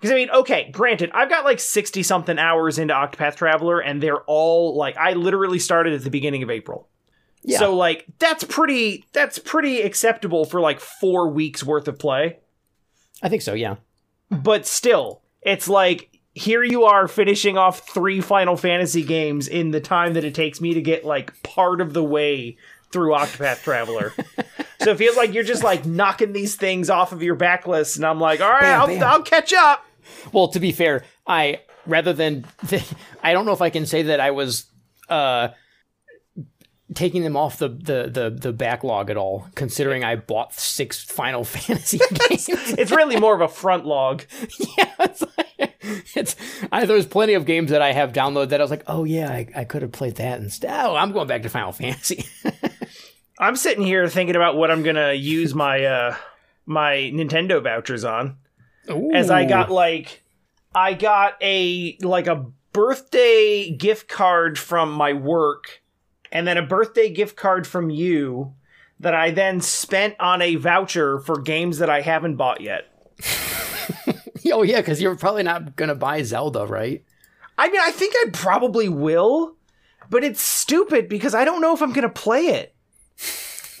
[0.00, 4.02] Because I mean, okay, granted, I've got like sixty something hours into Octopath Traveler, and
[4.02, 6.88] they're all like I literally started at the beginning of April.
[7.42, 7.58] Yeah.
[7.58, 12.38] So like that's pretty that's pretty acceptable for like four weeks worth of play.
[13.22, 13.54] I think so.
[13.54, 13.76] Yeah.
[14.30, 19.80] but still, it's like here you are finishing off three Final Fantasy games in the
[19.80, 22.56] time that it takes me to get like part of the way
[22.92, 24.12] through Octopath Traveler.
[24.80, 28.04] so it feels like you're just like knocking these things off of your backlist, and
[28.06, 29.02] I'm like, all right, Bam, I'll, bam.
[29.02, 29.84] I'll catch up.
[30.32, 32.44] well, to be fair, I rather than
[33.22, 34.66] I don't know if I can say that I was
[35.08, 35.48] uh
[36.94, 41.44] taking them off the the the, the backlog at all, considering I bought six Final
[41.44, 42.48] Fantasy games.
[42.78, 44.24] it's really more of a front log.
[44.78, 45.74] yeah, it's, like,
[46.14, 46.36] it's
[46.72, 49.30] I, there's plenty of games that I have downloaded that I was like, oh yeah,
[49.30, 50.70] I, I could have played that instead.
[50.72, 52.24] Oh, I'm going back to Final Fantasy.
[53.38, 56.16] I'm sitting here thinking about what I'm gonna use my uh
[56.66, 58.36] my Nintendo vouchers on.
[58.90, 59.12] Ooh.
[59.12, 60.22] As I got like
[60.74, 65.79] I got a like a birthday gift card from my work
[66.32, 68.54] and then a birthday gift card from you
[69.00, 72.86] that I then spent on a voucher for games that I haven't bought yet.
[74.52, 77.04] oh yeah, because you're probably not gonna buy Zelda, right?
[77.58, 79.56] I mean, I think I probably will,
[80.08, 82.74] but it's stupid because I don't know if I'm gonna play it.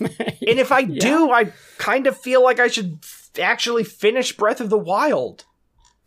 [0.00, 1.00] and if I yeah.
[1.00, 5.44] do, I kind of feel like I should f- actually finish Breath of the Wild.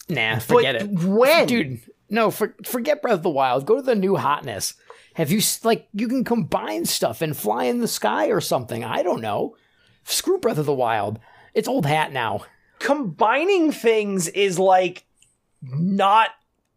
[0.10, 1.08] Nah, forget but it.
[1.08, 1.82] When, dude?
[2.14, 3.66] No, for, forget Breath of the Wild.
[3.66, 4.76] Go to the new hotness.
[5.16, 8.84] Have you like you can combine stuff and fly in the sky or something?
[8.84, 9.56] I don't know.
[10.04, 11.20] Screw Breath of the Wild.
[11.56, 12.46] It's old hat now.
[12.78, 15.06] Combining things is like
[15.64, 16.30] not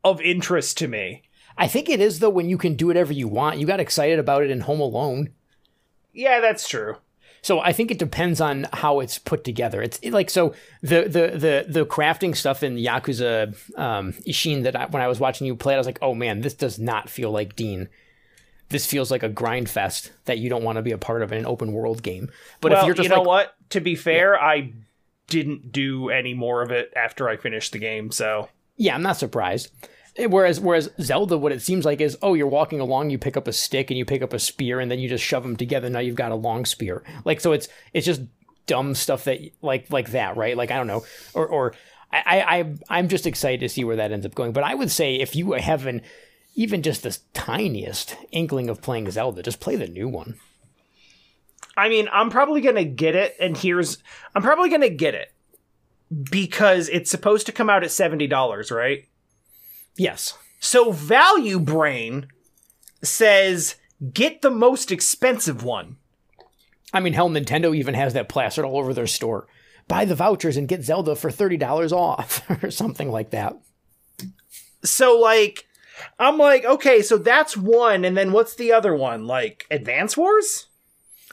[0.03, 1.25] of interest to me.
[1.59, 3.59] I think it is though when you can do whatever you want.
[3.59, 5.35] You got excited about it in Home Alone.
[6.14, 6.96] Yeah, that's true.
[7.46, 9.80] So I think it depends on how it's put together.
[9.80, 14.87] It's like so the the the the crafting stuff in Yakuza um, Ishin that I,
[14.87, 17.09] when I was watching you play, it, I was like, oh man, this does not
[17.09, 17.88] feel like Dean.
[18.70, 21.30] This feels like a grind fest that you don't want to be a part of
[21.30, 22.32] in an open world game.
[22.61, 24.44] But well, if you're just you know like, what, to be fair, yeah.
[24.44, 24.72] I
[25.28, 28.11] didn't do any more of it after I finished the game.
[28.11, 29.70] So yeah, I'm not surprised.
[30.18, 33.46] Whereas whereas Zelda, what it seems like is, oh, you're walking along, you pick up
[33.46, 35.90] a stick and you pick up a spear, and then you just shove them together.
[35.90, 37.02] Now you've got a long spear.
[37.24, 38.22] Like so, it's it's just
[38.66, 40.57] dumb stuff that like like that, right?
[40.57, 41.74] Like I don't know, or or
[42.12, 44.52] I I I'm just excited to see where that ends up going.
[44.52, 46.02] But I would say if you have an
[46.55, 50.37] even just the tiniest inkling of playing Zelda, just play the new one.
[51.76, 53.98] I mean, I'm probably gonna get it, and here's
[54.35, 55.33] I'm probably gonna get it
[56.31, 59.07] because it's supposed to come out at seventy dollars, right?
[59.96, 60.37] Yes.
[60.61, 62.28] So Value Brain
[63.02, 63.76] says
[64.12, 65.96] get the most expensive one.
[66.92, 69.46] I mean, hell, Nintendo even has that plastered all over their store.
[69.88, 73.56] Buy the vouchers and get Zelda for $30 off or something like that.
[74.82, 75.66] So, like,
[76.18, 78.04] I'm like, okay, so that's one.
[78.04, 79.26] And then what's the other one?
[79.26, 80.68] Like, Advance Wars?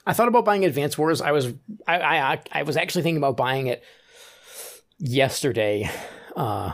[0.06, 1.22] I thought about buying Advance Wars.
[1.22, 1.54] I was,
[1.88, 3.84] I, I, I was actually thinking about buying it
[4.98, 5.90] yesterday.
[6.36, 6.74] Uh,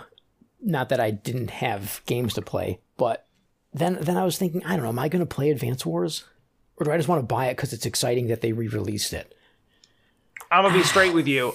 [0.62, 3.26] not that I didn't have games to play, but
[3.74, 6.26] then then I was thinking, I don't know, am I going to play Advance Wars,
[6.78, 9.36] or do I just want to buy it because it's exciting that they re-released it?
[10.52, 11.54] I'm gonna be straight with you.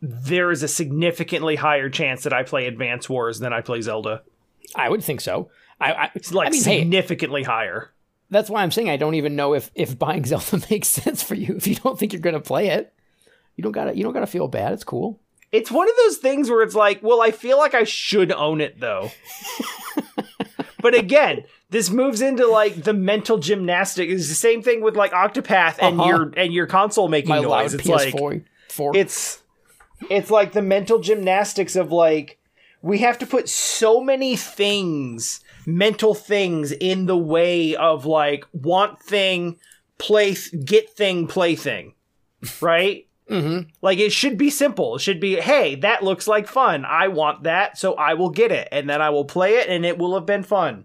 [0.00, 4.22] There is a significantly higher chance that I play Advance Wars than I play Zelda.
[4.74, 5.50] I would think so.
[5.80, 7.92] I, I it's like I mean, significantly hey, higher.
[8.30, 11.34] That's why I'm saying I don't even know if if buying Zelda makes sense for
[11.34, 12.92] you if you don't think you're going to play it.
[13.56, 14.72] You don't got to you don't got to feel bad.
[14.72, 15.20] It's cool.
[15.52, 18.62] It's one of those things where it's like, well, I feel like I should own
[18.62, 19.10] it though.
[20.80, 24.08] but again, this moves into like the mental gymnastic.
[24.08, 26.08] It's the same thing with like Octopath and uh-huh.
[26.08, 27.74] your and your console making My noise.
[27.74, 28.96] It's PS4, like four.
[28.96, 29.42] it's
[30.10, 32.38] it's like the mental gymnastics of like
[32.82, 39.00] we have to put so many things, mental things in the way of like want
[39.00, 39.58] thing,
[39.98, 41.94] play get thing, play thing.
[42.60, 43.06] Right?
[43.32, 43.70] Mm-hmm.
[43.80, 44.96] Like it should be simple.
[44.96, 46.84] It should be, hey, that looks like fun.
[46.84, 49.86] I want that, so I will get it, and then I will play it, and
[49.86, 50.84] it will have been fun.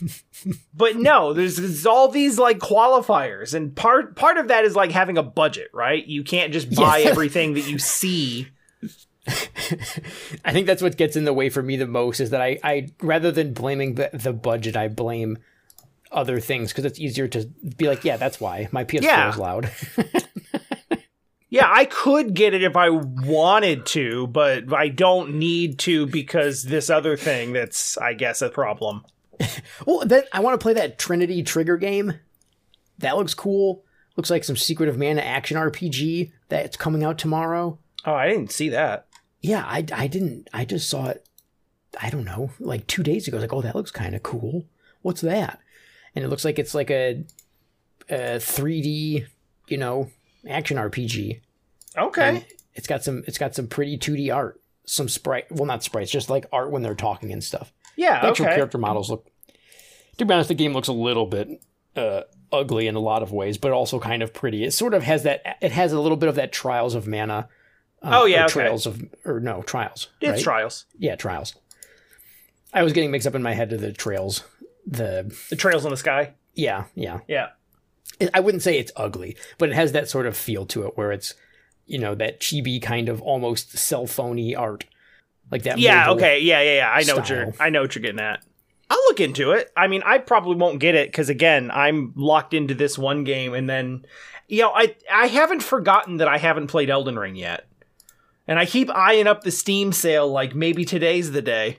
[0.74, 4.92] but no, there's, there's, all these like qualifiers, and part part of that is like
[4.92, 6.06] having a budget, right?
[6.06, 7.10] You can't just buy yeah.
[7.10, 8.48] everything that you see.
[10.44, 12.58] I think that's what gets in the way for me the most is that I,
[12.62, 15.38] I rather than blaming the, the budget, I blame
[16.12, 19.30] other things because it's easier to be like, yeah, that's why my PS4 yeah.
[19.30, 19.72] is loud.
[21.52, 26.62] Yeah, I could get it if I wanted to, but I don't need to because
[26.62, 29.04] this other thing that's, I guess, a problem.
[29.86, 32.14] well, then I want to play that Trinity Trigger game.
[33.00, 33.84] That looks cool.
[34.16, 37.78] Looks like some Secret of Mana action RPG that's coming out tomorrow.
[38.06, 39.06] Oh, I didn't see that.
[39.42, 40.48] Yeah, I, I didn't.
[40.54, 41.28] I just saw it,
[42.00, 43.36] I don't know, like two days ago.
[43.36, 44.64] I was like, oh, that looks kind of cool.
[45.02, 45.60] What's that?
[46.14, 47.22] And it looks like it's like a,
[48.08, 49.26] a 3D,
[49.68, 50.08] you know,
[50.48, 51.40] action RPG.
[51.96, 52.28] Okay.
[52.28, 54.60] And it's got some it's got some pretty 2D art.
[54.84, 57.72] Some sprite well not sprites, just like art when they're talking and stuff.
[57.96, 58.20] Yeah.
[58.20, 58.54] The actual okay.
[58.56, 59.28] character models look
[60.18, 61.62] to be honest, the game looks a little bit
[61.96, 64.64] uh, ugly in a lot of ways, but also kind of pretty.
[64.64, 67.48] It sort of has that it has a little bit of that Trials of Mana
[68.02, 68.52] Uh, Oh, yeah, okay.
[68.52, 70.08] Trails of or no Trials.
[70.20, 70.42] It's right?
[70.42, 70.86] Trials.
[70.98, 71.54] Yeah, Trials.
[72.74, 74.44] I was getting mixed up in my head to the Trails.
[74.86, 76.34] The The Trails in the Sky.
[76.54, 77.20] yeah yeah.
[77.28, 77.48] Yeah.
[78.34, 81.12] I wouldn't say it's ugly, but it has that sort of feel to it where
[81.12, 81.34] it's
[81.86, 84.84] you know that chibi kind of almost cell phony art,
[85.50, 85.78] like that.
[85.78, 86.40] Yeah, okay.
[86.40, 86.92] Yeah, yeah, yeah.
[86.92, 88.42] I know what you're I know what you're getting at.
[88.90, 89.72] I'll look into it.
[89.76, 93.54] I mean, I probably won't get it cuz again, I'm locked into this one game
[93.54, 94.04] and then
[94.48, 97.66] you know, I I haven't forgotten that I haven't played Elden Ring yet.
[98.46, 101.78] And I keep eyeing up the Steam sale like maybe today's the day.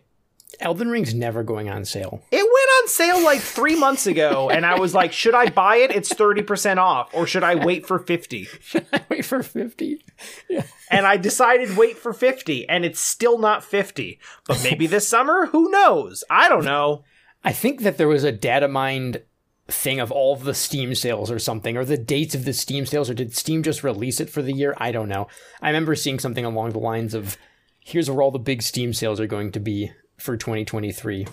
[0.60, 2.24] Elden Ring's never going on sale.
[2.32, 2.48] It went
[2.82, 5.92] on sale like 3 months ago and I was like, should I buy it?
[5.92, 8.44] It's 30% off or should I wait for 50?
[8.62, 10.04] Should I Wait for fifty.
[10.50, 10.64] Yeah.
[10.90, 14.20] and I decided wait for 50 and it's still not 50.
[14.48, 16.24] But maybe this summer, who knows?
[16.30, 17.04] I don't know.
[17.44, 19.22] I think that there was a data mined
[19.68, 22.86] thing of all of the Steam sales or something, or the dates of the Steam
[22.86, 24.74] sales, or did Steam just release it for the year?
[24.78, 25.28] I don't know.
[25.62, 27.38] I remember seeing something along the lines of
[27.80, 31.28] here's where all the big Steam sales are going to be for 2023.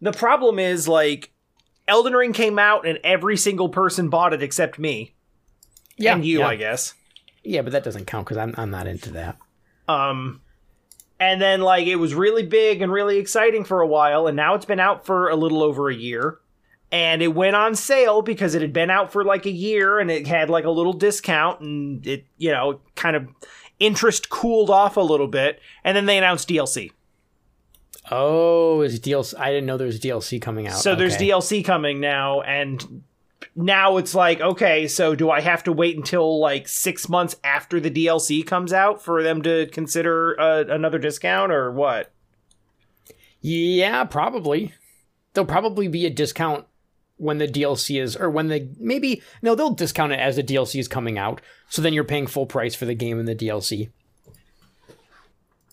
[0.00, 1.32] The problem is like
[1.88, 5.14] Elden Ring came out and every single person bought it except me
[5.96, 6.48] Yeah, and you, yeah.
[6.48, 6.94] I guess.
[7.42, 9.38] Yeah, but that doesn't count because I'm, I'm not into that.
[9.88, 10.42] Um
[11.18, 14.54] and then like it was really big and really exciting for a while and now
[14.54, 16.38] it's been out for a little over a year.
[16.92, 20.10] And it went on sale because it had been out for like a year and
[20.10, 23.26] it had like a little discount and it, you know, kind of
[23.80, 26.90] interest cooled off a little bit and then they announced DLC.
[28.10, 29.34] Oh, is DLC?
[29.38, 30.76] I didn't know there was DLC coming out.
[30.76, 33.02] So there's DLC coming now, and
[33.56, 37.80] now it's like, okay, so do I have to wait until like six months after
[37.80, 42.12] the DLC comes out for them to consider uh, another discount or what?
[43.40, 44.74] Yeah, probably.
[45.32, 46.66] There'll probably be a discount
[47.16, 50.78] when the DLC is, or when the maybe no, they'll discount it as the DLC
[50.78, 51.40] is coming out.
[51.68, 53.90] So then you're paying full price for the game and the DLC.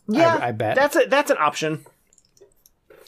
[0.08, 0.76] Yeah, I bet.
[0.76, 1.86] that's a that's an option.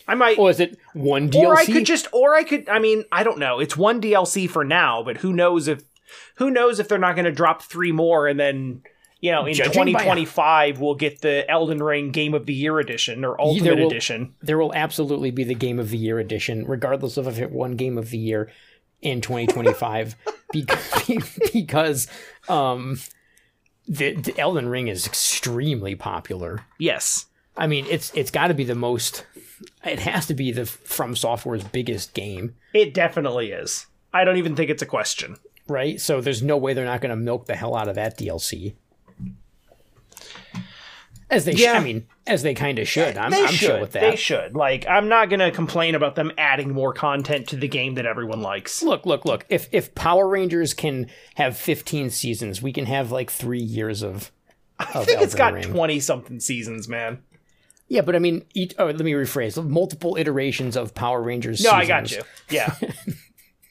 [0.07, 1.43] I might, Or is it one DLC?
[1.47, 2.69] or I could just, or I could.
[2.69, 3.59] I mean, I don't know.
[3.59, 5.83] It's one DLC for now, but who knows if
[6.35, 8.83] who knows if they're not going to drop three more and then.
[9.21, 12.77] You know, in Judging by- 2025, we'll get the Elden Ring Game of the Year
[12.79, 14.35] edition or Ultimate will- edition.
[14.43, 17.75] there will absolutely be the Game of the Year edition, regardless of if it won
[17.75, 18.51] Game of the Year
[19.01, 20.15] in 2025,
[20.51, 22.07] because, because
[22.49, 22.99] um,
[23.87, 26.59] the, the Elden Ring is extremely popular.
[26.77, 27.25] Yes.
[27.57, 29.25] I mean, it's it's got to be the most.
[29.83, 33.85] It has to be the From Software's biggest game, It definitely is.
[34.13, 35.37] I don't even think it's a question.
[35.67, 35.99] right?
[36.01, 38.75] So there's no way they're not going to milk the hell out of that DLC.
[41.27, 43.17] As they, sh- I mean, as they kind of should.
[43.17, 43.67] I'm, I'm should.
[43.67, 44.01] sure with that.
[44.01, 44.55] They should.
[44.55, 48.41] Like, I'm not gonna complain about them adding more content to the game that everyone
[48.41, 48.83] likes.
[48.83, 49.43] look, look, look.
[49.49, 54.31] If if Power Rangers can have 15 seasons, we can have like three years of.
[54.77, 57.23] I think it's got twenty something seasons, man.
[57.87, 59.63] Yeah, but I mean, each, oh, let me rephrase.
[59.63, 61.63] Multiple iterations of Power Rangers.
[61.63, 62.23] No, I got you.
[62.49, 62.73] Yeah.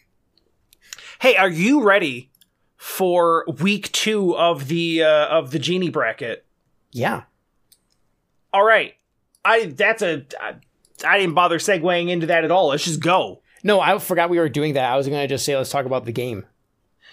[1.21, 2.31] hey, are you ready
[2.77, 6.45] for week two of the uh, of the genie bracket?
[6.93, 7.23] Yeah.
[8.53, 8.95] All right.
[9.45, 10.55] I that's a I,
[11.05, 12.69] I didn't bother segueing into that at all.
[12.69, 13.43] Let's just go.
[13.65, 14.93] No, I forgot we were doing that.
[14.93, 16.45] I was going to just say, let's talk about the game.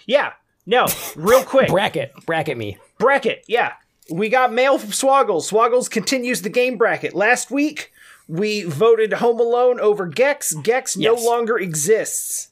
[0.06, 0.34] Yeah.
[0.66, 0.86] No,
[1.16, 1.68] real quick.
[1.70, 2.78] Bracket, bracket me.
[2.98, 3.44] bracket.
[3.48, 3.72] Yeah,
[4.12, 5.50] we got mail from Swoggles.
[5.50, 7.14] Swoggles continues the game bracket.
[7.14, 7.92] Last week
[8.28, 10.54] we voted Home Alone over Gex.
[10.54, 12.48] Gex no longer exists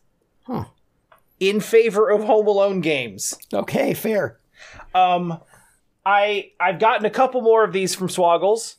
[0.46, 0.64] Huh.
[1.38, 3.34] in favor of Home Alone games.
[3.52, 4.38] Okay, fair.
[4.94, 5.38] Um,
[6.04, 8.76] I I've gotten a couple more of these from Swoggles,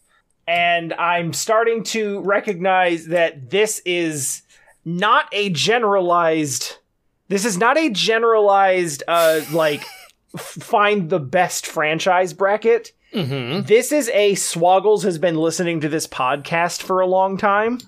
[0.47, 4.41] and I'm starting to recognize that this is
[4.84, 6.78] not a generalized.
[7.30, 9.84] This is not a generalized uh like
[10.36, 12.91] f- find the best franchise bracket.
[13.13, 13.65] Mm-hmm.
[13.65, 17.79] This is a Swoggles has been listening to this podcast for a long time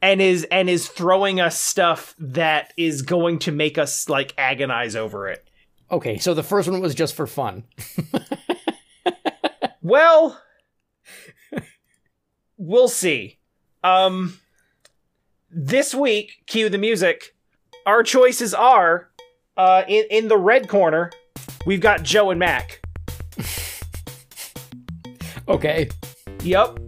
[0.00, 4.96] and is and is throwing us stuff that is going to make us like agonize
[4.96, 5.46] over it.
[5.90, 7.64] Okay, so the first one was just for fun.
[9.80, 10.38] Well,
[12.56, 13.38] we'll see.
[13.82, 14.38] Um
[15.50, 17.34] this week, cue the music.
[17.86, 19.08] Our choices are
[19.56, 21.10] uh in in the red corner,
[21.68, 22.80] we've got Joe and Mac.
[25.46, 25.90] Okay.
[26.42, 26.78] Yep.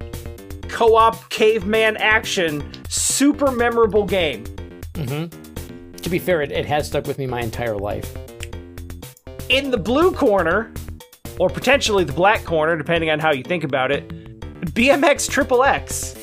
[0.69, 4.45] Co-op caveman action, super memorable game.
[4.95, 5.97] Mm-hmm.
[5.97, 8.17] To be fair, it, it has stuck with me my entire life.
[9.51, 10.73] In the blue corner,
[11.39, 14.09] or potentially the black corner, depending on how you think about it,
[14.73, 16.17] BMX Triple X.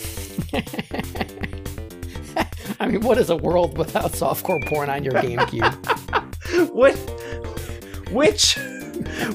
[2.79, 6.73] I mean, what is a world without softcore porn on your GameCube?
[6.73, 7.16] What?
[8.11, 8.57] Which?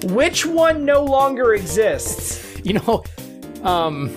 [0.04, 2.44] Which one no longer exists?
[2.64, 3.04] You know,
[3.62, 4.14] um,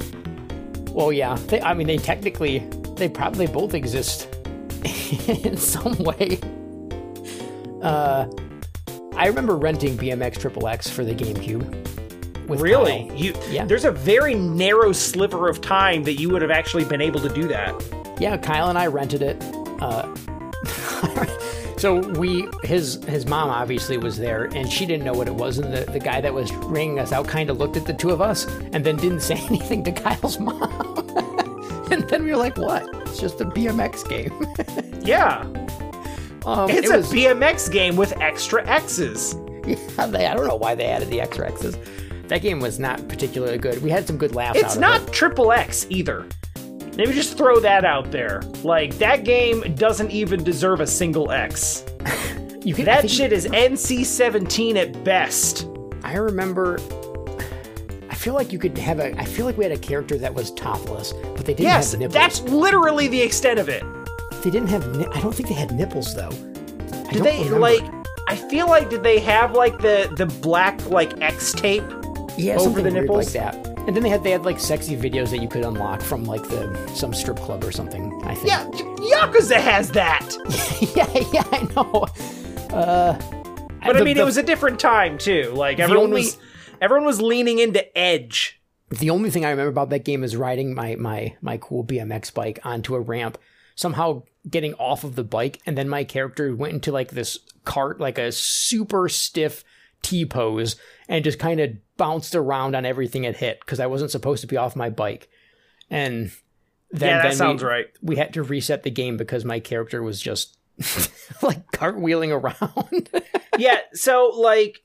[0.92, 1.36] well, yeah.
[1.48, 2.60] They, I mean, they technically,
[2.96, 4.28] they probably both exist
[5.28, 6.40] in some way.
[7.82, 8.28] Uh,
[9.16, 11.84] I remember renting BMX Triple X for the GameCube.
[12.48, 13.08] Really?
[13.10, 13.18] Kyle.
[13.18, 13.66] You Yeah.
[13.66, 17.30] there's a very narrow sliver of time that you would have actually been able to
[17.30, 17.74] do that.
[18.20, 19.38] Yeah, Kyle and I rented it.
[19.82, 20.08] Uh,
[21.86, 25.60] so we, his his mom obviously was there, and she didn't know what it was,
[25.60, 28.10] and the, the guy that was ringing us out kind of looked at the two
[28.10, 30.64] of us, and then didn't say anything to Kyle's mom.
[31.92, 32.90] and then we were like, "What?
[33.08, 34.34] It's just a BMX game."
[35.06, 35.42] Yeah.
[36.48, 39.36] um, It's it a was, BMX game with extra X's.
[39.68, 41.78] yeah, they, I don't know why they added the extra X's.
[42.30, 43.84] That game was not particularly good.
[43.84, 44.58] We had some good laughs.
[44.58, 45.14] It's out not it.
[45.14, 46.26] triple X either.
[46.98, 48.42] Maybe just throw that out there.
[48.64, 51.84] Like that game doesn't even deserve a single X.
[52.66, 55.68] You can, That shit is NC-17 at best.
[56.04, 56.80] I remember.
[58.10, 59.16] I feel like you could have a.
[59.20, 62.00] I feel like we had a character that was topless, but they didn't Yes, have
[62.00, 62.14] nipples.
[62.16, 63.84] that's literally the extent of it.
[64.44, 64.84] They didn't have.
[65.16, 66.30] I don't think they had nipples though.
[66.30, 67.60] I Did they remember.
[67.60, 67.84] like?
[68.28, 71.84] I feel like did they have like the the black like X tape?
[72.36, 73.36] yeah, over the nipples?
[73.36, 73.65] like that?
[73.88, 76.44] And then they had they had like sexy videos that you could unlock from like
[76.50, 78.20] the some strip club or something.
[78.26, 78.48] I think.
[78.48, 80.36] Yeah, Yakuza has that.
[80.96, 82.06] yeah, yeah, I know.
[82.76, 83.14] Uh,
[83.86, 85.52] But I mean, the- it was a different time too.
[85.56, 86.38] Like everyone only- was
[86.82, 88.60] everyone was leaning into Edge.
[88.90, 92.34] The only thing I remember about that game is riding my my my cool BMX
[92.34, 93.38] bike onto a ramp,
[93.76, 98.00] somehow getting off of the bike, and then my character went into like this cart,
[98.00, 99.64] like a super stiff
[100.06, 100.76] T pose,
[101.10, 104.48] and just kind of bounced around on everything it hit because I wasn't supposed to
[104.48, 105.30] be off my bike,
[105.90, 106.32] and
[106.92, 107.86] then yeah, that then sounds we, right.
[108.02, 110.58] we had to reset the game because my character was just
[111.42, 113.10] like cartwheeling around.
[113.58, 114.82] yeah, so like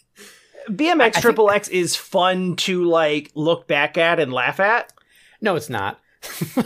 [0.68, 4.92] BMX Triple X is fun to like look back at and laugh at,
[5.40, 6.00] no, it's not.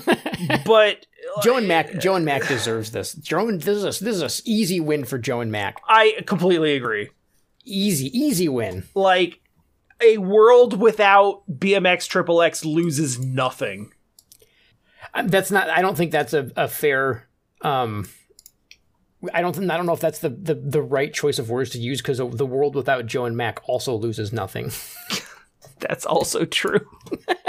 [0.66, 1.06] but
[1.42, 3.14] Joe and Mac, uh, Joe and Mac deserves this.
[3.14, 5.80] Joe, and, this is a, this is a easy win for Joe and Mac.
[5.88, 7.10] I completely agree.
[7.64, 8.84] Easy, easy win.
[8.94, 9.40] Like
[10.02, 13.92] a world without BMX Triple X loses nothing.
[15.14, 15.68] Uh, That's not.
[15.70, 17.28] I don't think that's a, a fair.
[17.60, 18.08] Um,
[19.32, 19.54] I don't.
[19.56, 22.02] think- I don't know if that's the, the, the right choice of words to use
[22.02, 24.70] because the world without Joe and Mac also loses nothing.
[25.80, 26.80] That's also true.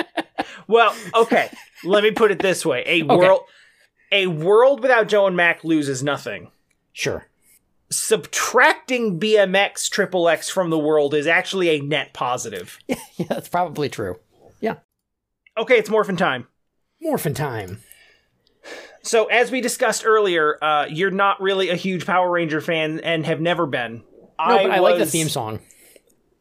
[0.68, 1.50] well, okay.
[1.84, 3.42] Let me put it this way: a world,
[4.12, 6.52] a world without Joe and Mac loses nothing.
[6.94, 7.28] Sure.
[7.90, 12.80] Subtracting BMX Triple X from the world is actually a net positive.
[13.18, 14.20] Yeah, that's probably true.
[14.60, 14.76] Yeah.
[15.58, 16.48] Okay, it's morphin time.
[17.02, 17.82] Morphin time.
[19.04, 23.26] So, as we discussed earlier, uh, you're not really a huge Power Ranger fan and
[23.26, 24.04] have never been.
[24.38, 25.62] No, but I like the theme song.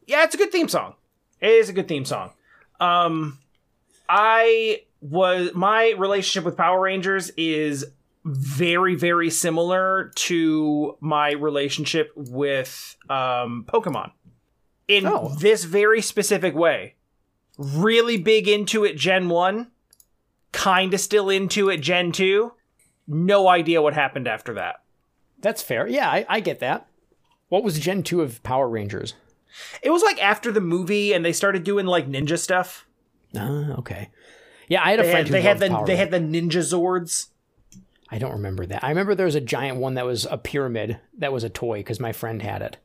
[0.09, 0.95] Yeah, it's a good theme song.
[1.40, 2.32] It is a good theme song.
[2.80, 3.38] Um,
[4.09, 7.86] I was my relationship with Power Rangers is
[8.25, 14.12] very very similar to my relationship with um Pokemon
[14.89, 15.35] in Oh.
[15.39, 16.95] this very specific way.
[17.59, 19.70] Really big into it Gen 1,
[20.53, 22.53] kind of still into it Gen 2.
[23.07, 24.77] No idea what happened after that.
[25.41, 25.87] That's fair.
[25.87, 26.87] Yeah, I, I get that.
[27.51, 29.14] What was Gen two of Power Rangers?
[29.83, 32.87] It was like after the movie and they started doing like ninja stuff.
[33.37, 34.09] Ah, okay.
[34.68, 36.18] Yeah, I had a They friend had, who they had the Power they had the
[36.18, 37.29] ninja zords.
[38.11, 38.84] I don't remember that.
[38.84, 41.78] I remember there was a giant one that was a pyramid that was a toy
[41.78, 42.76] because my friend had it.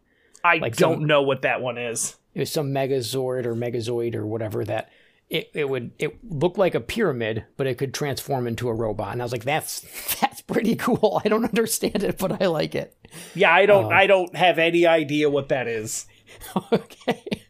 [0.44, 2.16] I Like don't some- know what that one is.
[2.34, 4.90] It was some Megazord or Megazoid or whatever that
[5.30, 9.12] it, it would it looked like a pyramid, but it could transform into a robot.
[9.12, 9.82] And I was like, that's
[10.22, 11.22] that's pretty cool.
[11.24, 12.96] I don't understand it, but I like it.
[13.36, 13.68] Yeah, I Uh.
[13.68, 16.06] don't I don't have any idea what that is.
[16.72, 17.44] okay.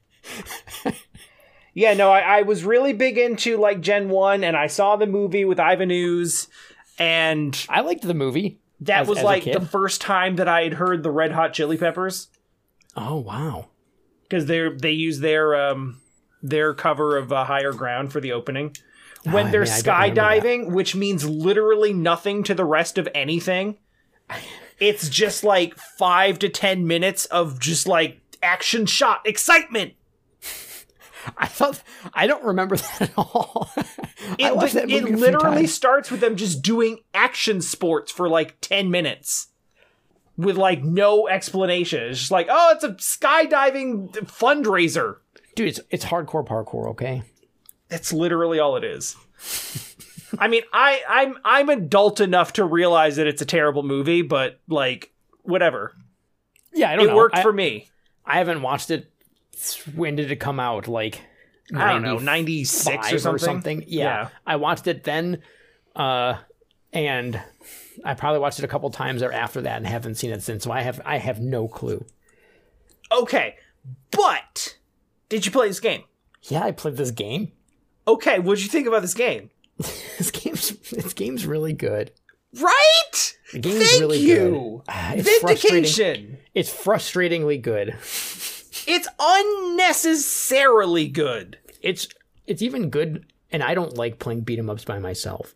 [1.74, 5.06] Yeah, no, I, I was really big into like Gen 1 and I saw the
[5.06, 6.48] movie with Ivan Ooze
[7.00, 8.60] and I liked the movie.
[8.82, 11.54] that as- was as like the first time that I had heard the Red Hot
[11.54, 12.28] Chili Peppers
[12.96, 13.70] Oh wow.
[14.24, 16.02] because they they use their um
[16.42, 18.76] their cover of uh, Higher Ground for the opening.
[19.24, 20.44] When Oh, they're yeah, I don't remember that.
[20.44, 23.78] skydiving, which means literally nothing to the rest of anything.
[24.80, 29.94] It's just like 5 to 10 minutes of just like action shot excitement.
[31.38, 31.82] I thought
[32.14, 33.70] I don't remember that at all.
[34.38, 38.30] It, that it movie a few literally starts with them just doing action sports for
[38.30, 39.48] like 10 minutes
[40.38, 42.04] with like no explanation.
[42.04, 45.18] It's just like, oh, it's a skydiving fundraiser.
[45.56, 47.24] Dude, it's it's hardcore parkour, okay?
[47.90, 49.16] That's literally all it is.
[50.38, 54.60] I mean, I, I'm I'm adult enough to realize that it's a terrible movie, but
[54.70, 55.12] like
[55.42, 55.96] whatever.
[56.74, 57.16] Yeah, I don't It know.
[57.16, 57.90] worked I, for me.
[58.26, 59.12] I haven't watched it
[59.96, 60.88] when did it come out?
[60.88, 61.22] Like
[61.74, 63.40] I don't know, 96 or 95 something.
[63.46, 63.84] something.
[63.88, 64.04] Yeah.
[64.04, 64.30] Yeah.
[64.46, 65.42] I watched it then,
[65.96, 66.38] uh,
[66.94, 67.42] and
[68.04, 70.64] I probably watched it a couple times or after that and haven't seen it since.
[70.64, 72.06] So I have I have no clue.
[73.12, 73.56] Okay,
[74.12, 74.78] but
[75.30, 76.04] did you play this game?
[76.44, 77.52] Yeah, I played this game.
[78.08, 79.50] Okay, what'd you think about this game?
[80.18, 82.12] This game's this game's really good.
[82.60, 83.38] Right?
[83.54, 84.84] The game's Thank really you.
[84.86, 84.94] good.
[85.20, 86.38] It's frustrating.
[86.54, 87.96] It's frustratingly good.
[88.90, 91.58] It's unnecessarily good.
[91.82, 92.08] It's
[92.48, 95.54] it's even good, and I don't like playing beat 'em ups by myself.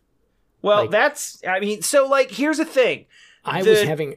[0.61, 3.05] Well, Like- that's I mean, so like here's the thing.
[3.43, 4.15] I The- was having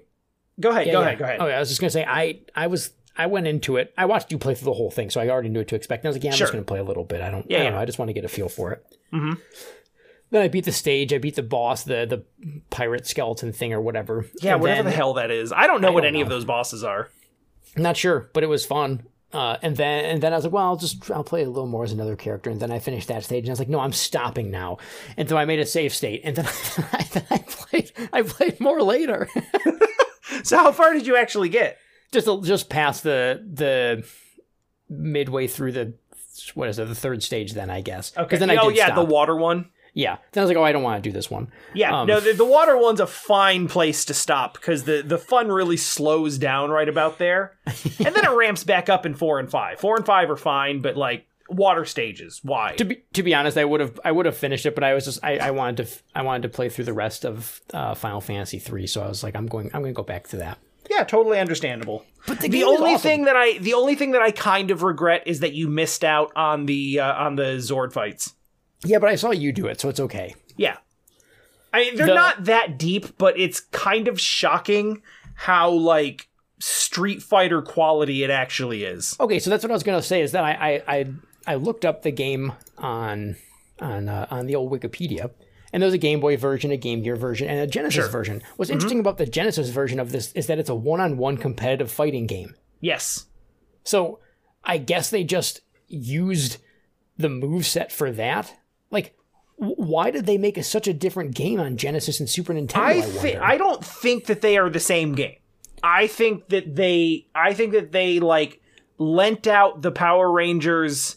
[0.58, 1.06] Go ahead, go yeah.
[1.06, 1.36] ahead, go ahead.
[1.40, 3.92] Oh, yeah, I was just gonna say I I was I went into it.
[3.96, 6.04] I watched you play through the whole thing, so I already knew what to expect.
[6.04, 6.46] And I was like, yeah, I'm Sure.
[6.46, 7.20] just gonna play a little bit.
[7.22, 7.50] I don't.
[7.50, 7.70] Yeah, I don't yeah.
[7.76, 7.80] know.
[7.82, 8.84] I just want to get a feel for it.
[9.12, 9.38] Mhm.
[10.30, 11.12] Then I beat the stage.
[11.14, 12.24] I beat the boss, the the
[12.70, 14.26] pirate skeleton thing or whatever.
[14.42, 15.52] Yeah, And whatever then- the hell that is.
[15.52, 16.34] I don't know what don't any of know.
[16.34, 17.10] those bosses are.
[17.76, 19.02] I'm not sure, but it was fun.
[19.32, 21.66] Uh, and then and then I was like, well, I'll just I'll play a little
[21.66, 22.48] more as another character.
[22.48, 24.78] And then I finished that stage, and I was like, no, I'm stopping now.
[25.16, 26.46] And so I made a save state, and then
[26.92, 29.28] I, then I played I played more later.
[30.42, 31.78] So how far did you actually get?
[32.12, 34.04] just just past the the
[34.88, 35.94] midway through the
[36.54, 38.36] what is it the third stage then I guess Okay.
[38.36, 38.96] then I oh yeah, stop.
[38.96, 39.70] the water one.
[39.96, 42.06] Yeah then I was like oh I don't want to do this one Yeah, Um,
[42.06, 45.76] no, the, the water one's a fine place to stop because the, the fun really
[45.76, 49.80] slows down right about there, and then it ramps back up in four and five.
[49.80, 52.74] Four and five are fine, but like water stages, why?
[52.76, 54.94] to be to be honest I would have I would have finished it but I
[54.94, 57.94] was just I, I wanted to I wanted to play through the rest of uh,
[57.94, 60.36] Final Fantasy 3 so I was like I'm going I'm going to go back to
[60.38, 62.04] that yeah, totally understandable.
[62.28, 65.40] but The only thing that I the only thing that I kind of regret is
[65.40, 68.34] that you missed out on the uh, on the Zord fights.
[68.86, 70.76] Yeah but I saw you do it so it's okay Yeah.
[71.74, 75.02] I mean, they're The- not that deep, but it's kind of shocking
[75.34, 76.28] how like
[76.58, 79.14] Street Fighter quality it actually is.
[79.20, 80.22] Okay, so that's what I was gonna say.
[80.22, 81.06] Is that I I I,
[81.46, 83.36] I looked up the game on
[83.78, 85.30] on uh, on the old Wikipedia,
[85.70, 88.42] and there's a Game Boy version, a Game Gear version, and a Genesis version.
[88.56, 92.26] What's interesting about the Genesis version of this is that it's a one-on-one competitive fighting
[92.26, 92.54] game.
[92.80, 93.26] Yes.
[93.84, 94.20] So
[94.64, 96.56] I guess they just used
[97.18, 98.54] the move set for that.
[98.90, 99.14] Like,
[99.56, 102.76] why did they make a, such a different game on Genesis and Super Nintendo?
[102.76, 103.54] I, I.
[103.54, 105.36] I don't think that they are the same game.
[105.82, 108.60] I think that they I think that they like
[108.98, 111.16] lent out the Power Rangers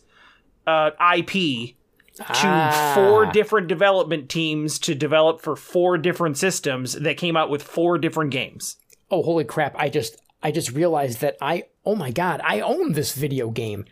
[0.68, 1.76] uh, IP
[2.18, 2.92] to Ah.
[2.94, 7.98] four different development teams to develop for four different systems that came out with four
[7.98, 8.76] different games.
[9.10, 9.74] oh holy crap!
[9.78, 13.86] I just I just realized that I oh my god I own this video game.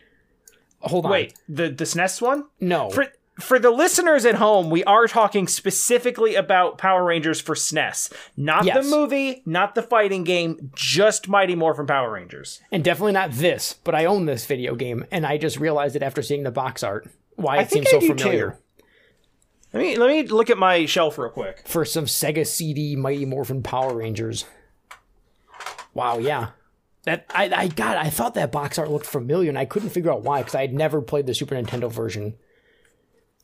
[0.80, 1.10] Hold on.
[1.12, 2.44] Wait, the the SNES one?
[2.60, 2.90] No.
[2.90, 3.06] For
[3.38, 8.64] for the listeners at home, we are talking specifically about Power Rangers for SNES, not
[8.64, 8.76] Yes.
[8.84, 12.60] the movie, not the fighting game, just Mighty Morphin Power Rangers.
[12.72, 16.02] and definitely not this, but I own this video game, and I just realized it
[16.02, 17.08] after seeing the box art.
[17.36, 18.50] Why it think seems so I familiar.
[18.50, 18.56] too.
[19.72, 21.62] Let me let me look at my shelf real quick.
[21.68, 24.44] For some Sega CD Mighty Morphin Power Rangers.
[25.94, 26.48] Wow, yeah.
[27.04, 30.10] That I I got I thought that box art looked familiar and I couldn't figure
[30.10, 32.34] out why because I had never played the Super Nintendo version.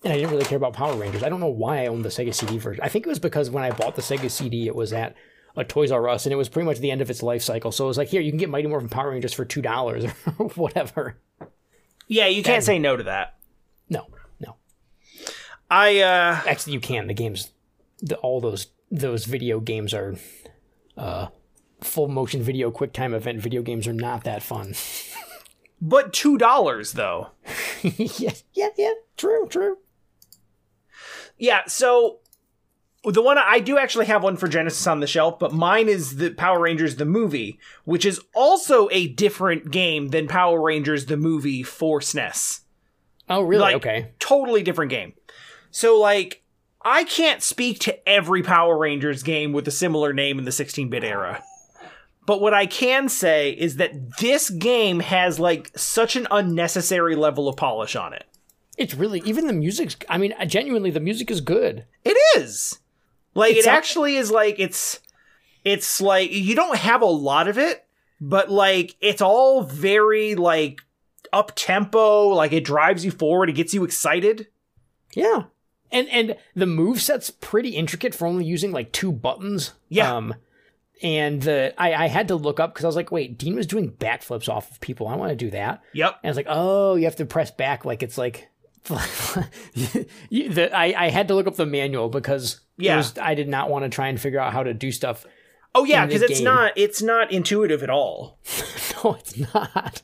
[0.04, 1.22] And I didn't really care about Power Rangers.
[1.22, 2.84] I don't know why I owned the Sega CD version.
[2.84, 5.14] I think it was because when I bought the Sega CD, it was at
[5.56, 7.72] a Toys R Us, and it was pretty much the end of its life cycle.
[7.72, 10.04] So it was like, here, you can get Mighty Morphin Power Rangers for two dollars
[10.38, 11.18] or whatever.
[12.06, 13.38] Yeah, you can't say no to that.
[13.88, 14.06] No,
[14.40, 14.56] no.
[15.70, 17.06] I uh Actually, you can.
[17.06, 17.50] The games,
[18.00, 20.16] the, all those those video games are
[20.96, 21.28] uh,
[21.80, 24.74] full motion video, quick time event video games are not that fun.
[25.80, 27.28] but two dollars though.
[27.82, 28.92] yeah, yeah, yeah.
[29.16, 29.78] True, true.
[31.38, 32.20] Yeah, so
[33.04, 36.16] the one I do actually have one for Genesis on the shelf, but mine is
[36.16, 41.16] the Power Rangers the movie, which is also a different game than Power Rangers the
[41.16, 42.60] movie for SNES.
[43.28, 43.62] Oh, really?
[43.62, 44.12] Like, okay.
[44.18, 45.14] Totally different game.
[45.70, 46.42] So like
[46.82, 51.02] I can't speak to every Power Rangers game with a similar name in the 16-bit
[51.02, 51.42] era.
[52.26, 57.48] But what I can say is that this game has like such an unnecessary level
[57.48, 58.24] of polish on it.
[58.76, 59.96] It's really even the music's.
[60.08, 61.84] I mean, genuinely, the music is good.
[62.04, 62.78] It is.
[63.34, 65.00] Like It's it actually is like it's
[65.64, 67.86] it's like you don't have a lot of it,
[68.20, 70.80] but like it's all very like
[71.32, 74.48] up tempo, like it drives you forward, it gets you excited.
[75.14, 75.44] Yeah.
[75.90, 79.72] And and the move set's pretty intricate for only using like two buttons.
[79.88, 80.14] Yeah.
[80.14, 80.34] Um,
[81.02, 83.66] and the I, I had to look up because I was like, wait, Dean was
[83.66, 85.08] doing backflips off of people.
[85.08, 85.82] I want to do that.
[85.92, 86.18] Yep.
[86.22, 88.48] And I was like, oh, you have to press back like it's like.
[90.30, 92.96] You- the, I, I had to look up the manual because Yeah.
[92.98, 95.26] was, I did not want to try and figure out how to do stuff.
[95.74, 96.44] Oh yeah, because it's game.
[96.44, 98.38] not it's not intuitive at all.
[99.04, 100.00] No, it's not.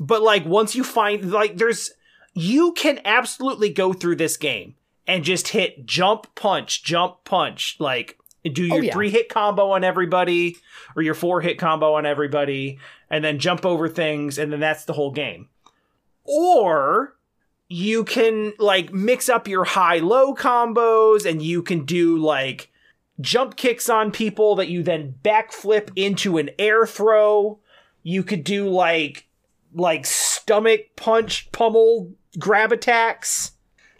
[0.00, 1.92] But like once you find like there's
[2.34, 4.74] you can absolutely go through this game
[5.06, 8.92] and just hit jump punch, jump punch, like do your Oh, yeah.
[8.92, 10.56] three hit combo on everybody
[10.96, 12.78] or your four hit combo on everybody
[13.08, 15.48] and then jump over things and then that's the whole game.
[16.24, 17.16] Or
[17.72, 22.70] you can like mix up your high low combos and you can do like
[23.20, 27.58] jump kicks on people that you then backflip into an air throw.
[28.02, 29.26] You could do like
[29.74, 33.52] like stomach punch pummel grab attacks.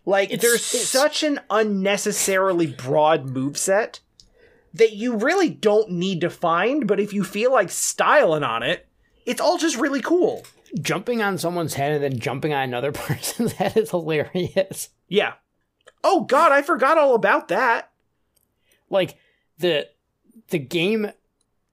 [0.05, 4.01] Like It's- there's it's- such an unnecessarily broad move set
[4.75, 8.87] that you really don't need to find, but if you feel like styling on it,
[9.27, 10.45] it's all just really cool.
[10.81, 14.89] Jumping on someone's head and then jumping on another person's head is hilarious.
[15.09, 15.35] Yeah.
[16.05, 17.91] Oh god, I forgot all about that.
[18.91, 19.17] Like
[19.59, 19.89] the
[20.49, 21.11] the game,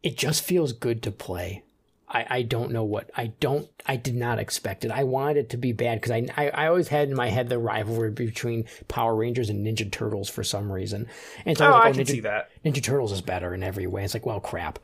[0.04, 1.64] it just feels good to play.
[2.12, 4.90] I, I don't know what I don't I did not expect it.
[4.92, 7.50] I wanted it to be bad because I, I I always had in my head
[7.50, 11.08] the rivalry between Power Rangers and Ninja Turtles for some reason.
[11.46, 12.50] And so Oh, I like, can Ninja, see that.
[12.66, 14.04] Ninja Turtles is better in every way.
[14.04, 14.80] It's like, well, crap.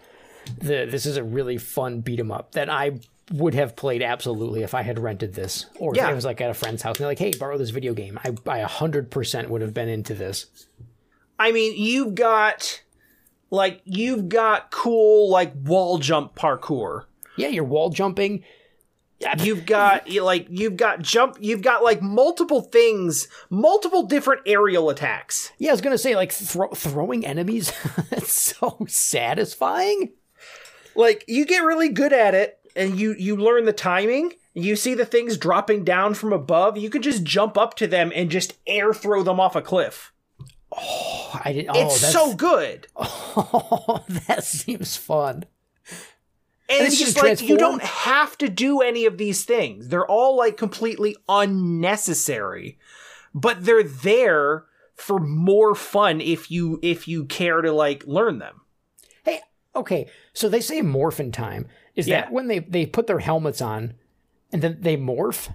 [0.59, 2.99] The this is a really fun beat 'em up that I
[3.32, 6.09] would have played absolutely if I had rented this, or if Yeah.
[6.09, 8.19] I was like at a friend's house and they're like, "Hey, borrow this video game."
[8.23, 10.45] I I hundred percent would have been into this.
[11.39, 12.82] I mean, you've got
[13.49, 17.05] like you've got cool like wall jump parkour.
[17.38, 18.43] Yeah, you're wall jumping.
[19.39, 21.38] You've got like you've got jump.
[21.39, 25.51] You've got like multiple things, multiple different aerial attacks.
[25.57, 25.71] yeah.
[25.71, 27.71] I was gonna say like thro- throwing enemies.
[28.11, 30.11] That's so satisfying.
[30.95, 34.34] Like you get really good at it, and you you learn the timing.
[34.53, 36.78] You see the things dropping down from above.
[36.78, 40.13] You can just jump up to them and just air throw them off a cliff.
[40.71, 41.67] Oh, I did.
[41.69, 42.88] Oh, It's so good.
[43.38, 45.43] Oh, that seems fun.
[46.69, 49.89] And then it's just like you don't have to do any of these things.
[49.89, 52.80] They're all like completely unnecessary.
[53.34, 54.63] But they're there
[54.95, 58.61] for more fun if you if you care to like learn them.
[59.23, 59.41] Hey,
[59.76, 60.07] okay.
[60.34, 61.67] So they say morphin time.
[61.95, 62.21] Is Yeah.
[62.21, 63.93] that when they they put their helmets on
[64.51, 65.49] and then they morph?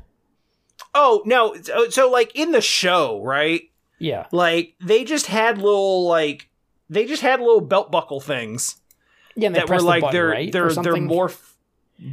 [0.95, 1.55] Oh, no.
[1.63, 3.63] So, so like in the show, right?
[3.99, 4.27] Yeah.
[4.33, 6.49] Like they just had little like
[6.89, 8.77] they just had little belt buckle things
[9.37, 10.51] Yeah, that were the like button, their right?
[10.53, 11.39] their their morph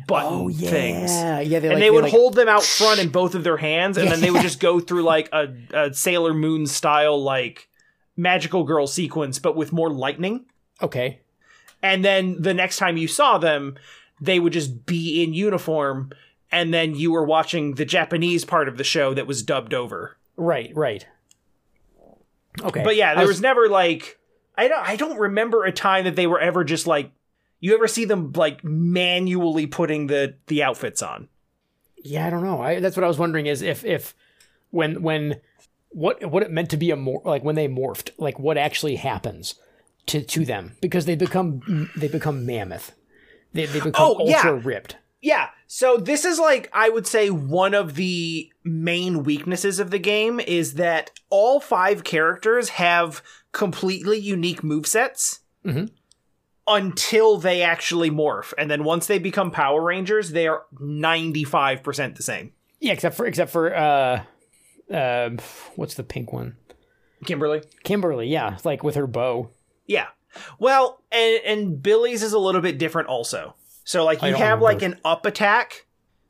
[0.05, 1.11] button Oh yeah, things.
[1.49, 1.59] yeah.
[1.59, 4.11] They, and they would like, hold them out front in both of their hands, and
[4.11, 7.69] then they would just go through like a, a Sailor Moon style like
[8.17, 10.45] magical girl sequence, but with more lightning.
[10.81, 11.21] Okay.
[11.81, 13.75] And then the next time you saw them,
[14.19, 16.11] they would just be in uniform,
[16.51, 20.17] and then you were watching the Japanese part of the show that was dubbed over.
[20.35, 20.71] Right.
[20.75, 21.05] Right.
[22.61, 22.83] Okay.
[22.83, 24.19] But yeah, there was, never like
[24.57, 27.11] I don't I don't remember a time that they were ever just like
[27.59, 31.27] you ever see them like manually putting the the outfits on.
[32.03, 32.61] Yeah, I don't know.
[32.61, 34.15] I, that's what I was wondering is if if
[34.71, 35.41] when when
[35.89, 38.95] what what it meant to be a mor- like when they morphed, like what actually
[38.95, 39.55] happens
[40.07, 42.93] to to them because they become they become mammoth.
[43.57, 44.37] They they become Oh, yeah.
[44.37, 44.95] ultra ripped.
[45.21, 45.49] Yeah.
[45.65, 50.39] So this is like I would say one of the main weaknesses of the game
[50.39, 55.89] is that all five characters have completely unique movesets Mhm.
[56.67, 58.53] until they actually morph.
[58.57, 62.51] And then once they become Power Rangers, they are 95% the same.
[62.79, 64.21] Yeah, except for except for uh
[64.93, 65.29] uh
[65.75, 66.55] what's the pink one?
[67.25, 67.63] Kimberly?
[67.83, 69.49] Kimberly, yeah, like with her bow.
[69.87, 70.07] Yeah.
[70.59, 73.55] Well, and and Billy's is a little bit different also.
[73.83, 74.63] So like you have remember.
[74.65, 75.85] like an up attack.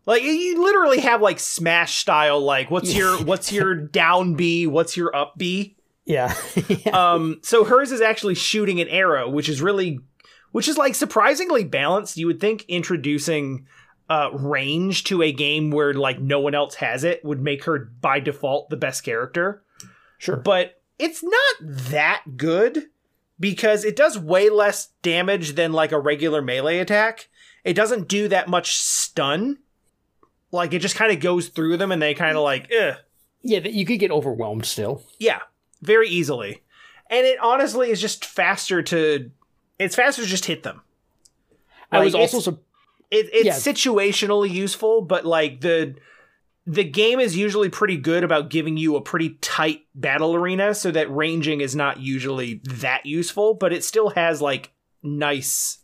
[0.06, 4.68] Like you- you literally have like smash style like what's your what's your down B,
[4.68, 5.76] what's your up B?
[6.06, 6.34] Yeah.
[6.70, 7.14] yeah.
[7.14, 10.00] Um so hers is actually shooting an arrow, which is really
[10.52, 12.16] which is like surprisingly balanced.
[12.18, 13.66] You would think introducing
[14.10, 17.92] uh range to a game where like no one else has it would make her
[18.00, 19.64] by default the best character
[20.20, 20.38] Sure.
[20.38, 22.86] but it's not that good
[23.40, 27.28] because it does way less damage than like a regular melee attack.
[27.64, 29.58] It doesn't do that much stun.
[30.52, 32.96] Like it just kind of goes through them and they kind of like, eh.
[33.44, 35.04] Yeah, you could get overwhelmed still.
[35.20, 35.40] Yeah,
[35.82, 36.64] very easily.
[37.10, 39.32] And it honestly is just faster to
[39.80, 40.82] it's faster to just hit them.
[41.92, 42.60] I was also it's- su-
[43.10, 43.54] It, it's Yeah.
[43.74, 45.96] situationally useful, but like the
[46.68, 50.92] the game is usually pretty good about giving you a pretty tight battle arena, so
[50.92, 55.80] that ranging is not usually that useful, but it still has like nice.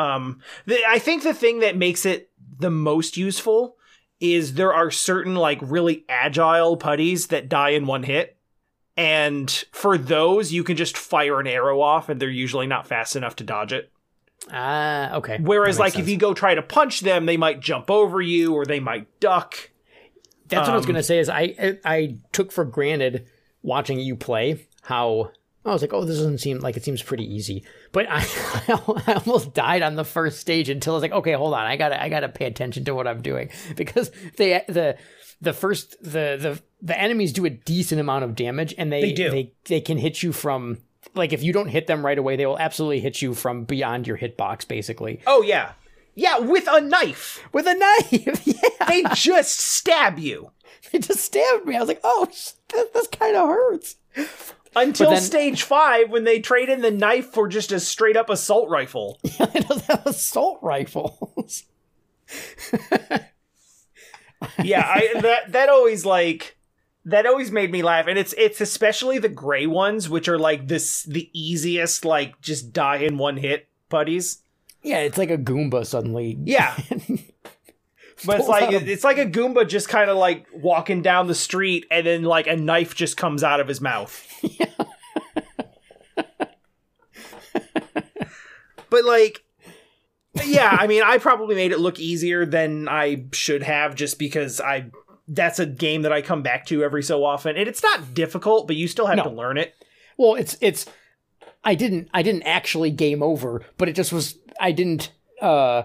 [0.00, 3.76] Um, the, I think the thing that makes it the most useful
[4.18, 8.36] is there are certain like really agile putties that die in one hit.
[8.96, 13.16] And for those, you can just fire an arrow off, and they're usually not fast
[13.16, 13.90] enough to dodge it.
[14.50, 15.38] Ah, okay.
[15.40, 18.66] Whereas, like, if you go try to punch them, they might jump over you or
[18.66, 19.69] they might duck.
[20.50, 21.18] That's what I was Um, gonna say.
[21.18, 23.26] Is I, I I took for granted
[23.62, 25.30] watching you play how
[25.64, 27.64] I was like, oh, this doesn't seem like it seems pretty easy.
[27.92, 28.24] But I,
[29.06, 31.76] I almost died on the first stage until I was like, okay, hold on, I
[31.76, 34.96] gotta I gotta pay attention to what I'm doing because they the
[35.40, 39.12] the first the the the enemies do a decent amount of damage and they They
[39.12, 39.30] do.
[39.30, 40.78] they they can hit you from
[41.14, 44.06] like if you don't hit them right away, they will absolutely hit you from beyond
[44.06, 45.72] your hitbox, basically Oh, yeah.
[46.14, 47.46] Yeah, with a knife.
[47.52, 48.46] with a knife.
[48.46, 50.50] yeah, They just stab you.
[50.92, 51.76] They just stabbed me.
[51.76, 52.54] I was like, oh, this,
[52.92, 53.96] this kind of hurts.
[54.74, 58.30] Until then- stage five, when they trade in the knife for just a straight up
[58.30, 59.18] assault rifle.
[59.24, 61.64] it does have assault rifles.
[64.62, 66.56] yeah, I that that always like
[67.04, 70.68] that always made me laugh, and it's it's especially the gray ones, which are like
[70.68, 74.38] this the easiest like just die in one hit putties.
[74.82, 76.36] Yeah, it's like a Goomba suddenly.
[76.44, 76.74] Yeah,
[78.26, 81.34] but it's like a- it's like a Goomba just kind of like walking down the
[81.34, 84.26] street, and then like a knife just comes out of his mouth.
[88.90, 89.42] but like
[90.44, 94.60] yeah, I mean, I probably made it look easier than I should have just because
[94.60, 94.90] I
[95.26, 97.56] that's a game that I come back to every so often.
[97.56, 99.24] And it's not difficult, but you still have No.
[99.24, 99.74] to learn it.
[100.16, 100.86] Well, it's it's.
[101.64, 104.38] I didn't I didn't actually game over, but it just was.
[104.60, 105.12] I didn't.
[105.40, 105.82] uh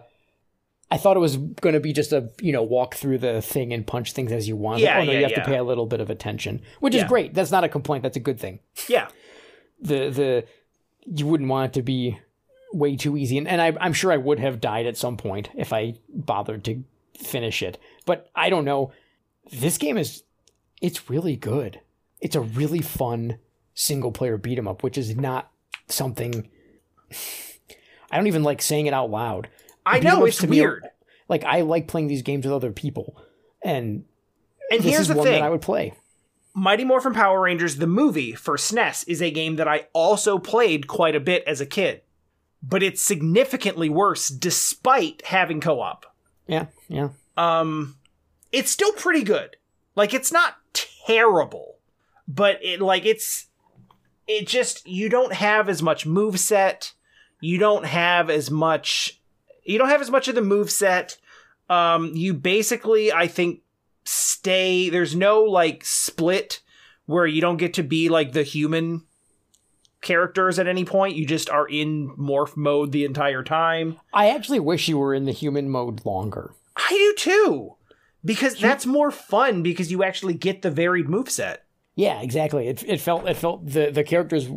[0.92, 3.74] I thought it was going to be just a you know walk through the thing
[3.74, 4.82] and punch things as you want.
[4.82, 5.44] Yeah, oh no, yeah, you have yeah.
[5.44, 7.34] to pay a little bit of attention, which is great.
[7.34, 8.04] That's not a complaint.
[8.04, 8.60] That's a good thing.
[8.88, 9.08] Yeah.
[9.82, 10.46] the the
[11.06, 12.20] you wouldn't want it to be
[12.74, 15.50] way too easy and, and I, i'm sure i would have died at some point
[15.56, 16.84] if i bothered to
[17.18, 18.92] finish it but i don't know
[19.52, 20.24] this game is
[20.82, 21.80] it's really good
[22.22, 23.38] it's a really fun
[23.76, 25.52] single player beat 'em up which is not
[25.88, 26.50] something
[28.16, 29.50] i don't even like saying it out loud
[29.86, 30.88] I know it's to me are- weird.
[31.30, 33.18] like i like playing these games with other people
[33.64, 34.06] and
[34.72, 35.40] And here's the one thing.
[35.42, 35.94] that i would play
[36.58, 40.88] Mighty Morphin Power Rangers the movie for SNES is a game that I also played
[40.88, 42.00] quite a bit as a kid.
[42.64, 46.06] But it's significantly worse despite having co-op.
[46.48, 47.98] yeah yeah um
[48.54, 49.58] it's still pretty good
[49.98, 50.56] like it's not
[51.06, 51.76] terrible
[52.26, 53.48] but it like it's
[54.28, 56.94] it just you don't have as much move set
[57.46, 59.20] you don't have as much
[59.64, 61.18] you don't have as much of the move set
[61.70, 63.62] um you basically i think
[64.04, 66.62] stay there's no like split
[67.06, 69.04] where you don't get to be like the human
[70.02, 74.60] characters at any point you just are in morph mode the entire time i actually
[74.60, 77.76] wish you were in the human mode longer I do too.
[78.24, 81.66] Because that's more fun because you actually get the varied move set.
[81.96, 82.68] Yeah, exactly.
[82.68, 84.50] It, it felt it felt the the characters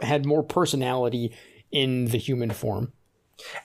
[0.00, 1.34] had more personality
[1.72, 2.92] in the human form.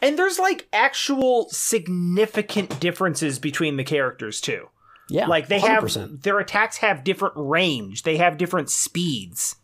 [0.02, 4.68] And there's like actual significant differences between the characters too.
[5.10, 6.00] Yeah, Like they 100%.
[6.02, 9.56] have their attacks have different range, they have different speeds.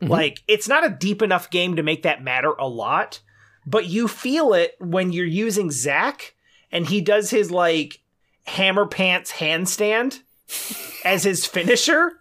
[0.00, 0.10] Mm-hmm.
[0.12, 3.20] Like it's not a deep enough game to make that matter a lot,
[3.66, 6.34] but you feel it when you're using Zack
[6.72, 8.00] and he does his like
[8.46, 10.20] hammer pants handstand
[11.04, 12.12] as his finisher.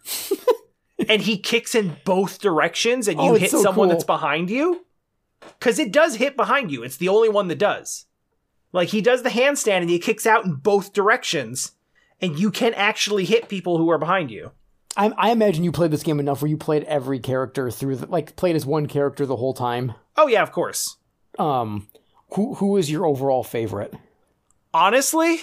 [1.10, 3.96] and he kicks in both directions and you Oh, hit so someone cool.
[3.96, 4.86] that's behind you.
[5.60, 6.84] Cause it does hit behind you.
[6.84, 8.06] It's the only one that does.
[8.72, 11.74] Like he does the handstand and he kicks out in both directions,
[12.20, 14.52] and you can actually hit people who are behind you.
[14.98, 18.08] I, I imagine you played this game enough where you played every character through, the,
[18.08, 19.94] like played as one character the whole time.
[20.18, 20.98] Oh yeah, of course.
[21.40, 21.88] Um,
[22.34, 23.94] who who is your overall favorite?
[24.74, 25.40] Honestly,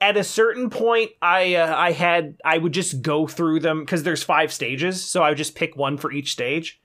[0.00, 4.02] at a certain point, I uh, I had I would just go through them because
[4.02, 6.80] there's five stages, so I would just pick one for each stage.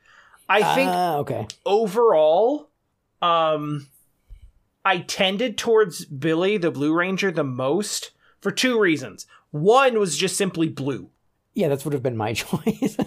[0.50, 1.48] I think Ah, okay.
[1.66, 2.70] overall,
[3.22, 3.88] um,
[4.84, 9.28] I tended towards Billy the Blue Ranger the most for two reasons.
[9.52, 11.10] One was just simply blue.
[11.54, 12.98] Yeah, that would have been my choice.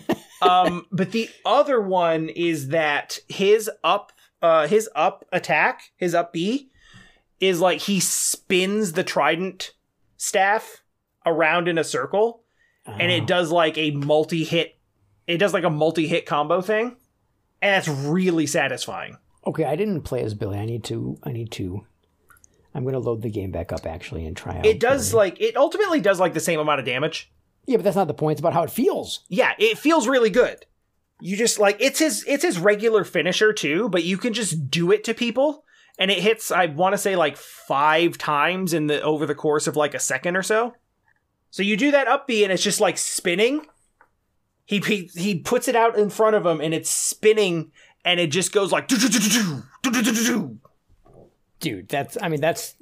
[0.40, 6.32] um, but the other one is that his up, uh, his up attack, his up
[6.32, 6.70] B,
[7.40, 9.72] is like he spins the trident
[10.16, 10.82] staff
[11.26, 12.43] around in a circle,
[12.86, 13.14] and Oh.
[13.14, 14.76] it does like a multi hit.
[15.26, 16.97] It does like a multi hit combo thing,
[17.62, 19.16] and that's really satisfying.
[19.46, 20.58] okay, I didn't play as Billy.
[20.58, 21.18] I need to.
[21.22, 21.86] I need to.
[22.74, 24.66] I'm gonna load the game back up actually and try out.
[24.66, 25.18] It does Billy.
[25.18, 27.30] like it ultimately does like the same amount of damage.
[27.66, 28.32] Yeah, but that's not the point.
[28.32, 29.20] It's about how it feels.
[29.28, 30.66] Yeah, it feels really good.
[31.20, 34.90] You just like it's his it's his regular finisher too, but you can just do
[34.90, 35.64] it to people
[35.98, 39.66] and it hits I want to say like 5 times in the over the course
[39.68, 40.74] of like a second or so.
[41.50, 43.66] So you do that up B and it's just like spinning.
[44.64, 47.72] He, he puts it out in front of him and it's spinning
[48.04, 48.88] and it just goes like
[51.60, 52.74] dude that's i mean that's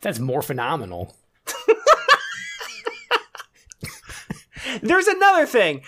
[0.00, 1.14] that's more phenomenal.
[4.82, 5.82] There's another thing.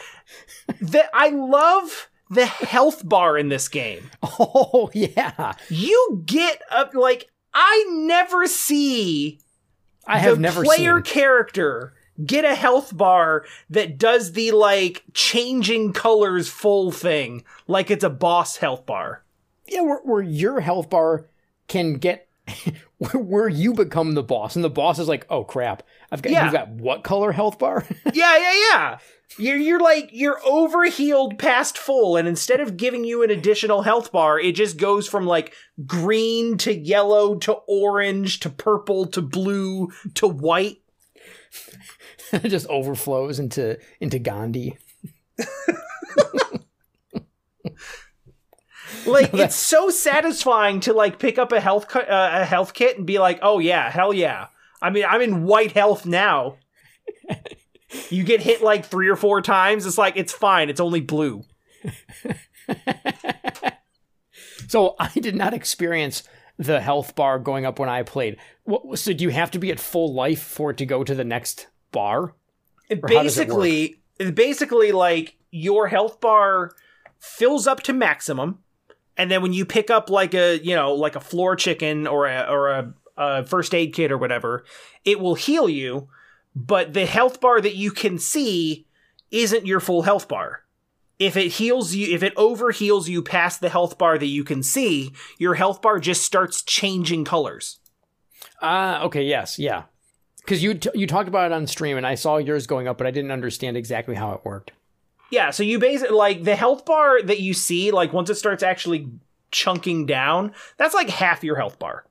[0.81, 4.11] That i love the health bar in this game.
[4.39, 5.53] Oh yeah.
[5.69, 9.41] You get up like i never see
[10.07, 11.03] i have never player seen.
[11.15, 11.93] character
[12.25, 18.11] get a health bar that does the like changing colors full thing like it's a
[18.11, 19.25] boss health bar.
[19.67, 21.27] Yeah, where, where your health bar
[21.69, 22.29] can get
[23.15, 26.45] where, you become the boss, and the boss is like, "Oh crap, I've got Yeah.
[26.45, 28.99] you've got what color health bar?" Yeah, yeah, yeah.
[29.39, 34.13] You're you're like you're overhealed past full, and instead of giving you an additional health
[34.13, 35.55] bar, it just goes from like
[35.87, 40.79] green to yellow to orange to purple to blue to white.
[42.33, 44.79] It just overflows into into Gandhi.
[49.07, 53.07] Like it's so satisfying to like pick up a health uh, a health kit and
[53.07, 54.49] be like, "Oh yeah, hell yeah."
[54.81, 56.57] I mean, I'm in white health now.
[58.11, 61.45] you get hit like 3 or 4 times, it's like it's fine, it's only blue.
[64.69, 66.23] So I did not experience
[66.59, 68.39] the health bar going up when I played.
[68.65, 71.15] What, so do you have to be at full life for it to go to
[71.15, 72.35] the next bar?
[72.91, 73.97] Or how does it basically
[74.35, 76.73] basically like your health bar
[77.19, 78.59] fills up to maximum
[79.17, 82.27] and then when you pick up like a you know like a floor chicken or
[82.27, 84.65] a or a, a first aid kit or whatever
[85.05, 86.09] it will heal you
[86.55, 88.87] but the health bar that you can see
[89.31, 90.65] isn't your full health bar
[91.19, 94.45] if it heals you if it over heals you past the health bar that you
[94.45, 97.79] can see your health bar just starts changing colors
[98.61, 99.85] Ah, okay, yes, yeah.
[100.45, 102.99] Because you t- you talked about it on stream, and I saw yours going up,
[102.99, 104.73] but I didn't understand exactly how it worked.
[105.31, 108.63] Yeah, so you basically like the health bar that you see, like once it starts
[108.63, 109.09] actually
[109.51, 112.05] chunking down, that's like half your health bar,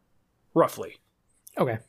[0.53, 0.97] roughly.
[1.57, 1.79] Okay.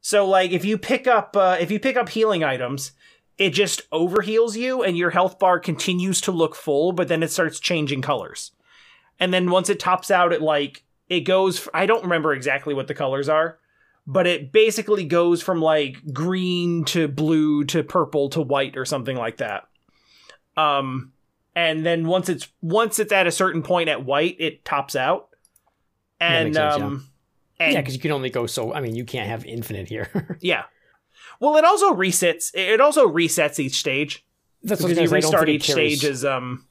[0.00, 2.92] So like if you pick up uh, if you pick up healing items,
[3.38, 7.30] it just overheals you, and your health bar continues to look full, but then it
[7.30, 8.50] starts changing colors.
[9.18, 11.68] And then once it tops out, it like it goes.
[11.72, 13.58] I don't remember exactly what the colors are,
[14.06, 19.16] but it basically goes from like green to blue to purple to white or something
[19.16, 19.64] like that.
[20.56, 21.12] Um,
[21.56, 25.28] and then once it's once it's at a certain point at white, it tops out.
[26.20, 26.84] And sense, yeah.
[26.84, 27.08] um,
[27.58, 28.74] and yeah, because you can only go so.
[28.74, 30.38] I mean, you can't have infinite here.
[30.40, 30.64] yeah.
[31.40, 32.50] Well, it also resets.
[32.54, 34.24] It also resets each stage
[34.62, 36.66] That's what because I you was gonna say, I don't restart each stage as um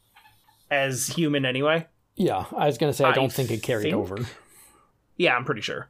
[0.69, 1.87] as human anyway.
[2.15, 4.19] Yeah, I was gonna say I I don't think it carried think- over.
[5.17, 5.89] Yeah, I'm pretty sure.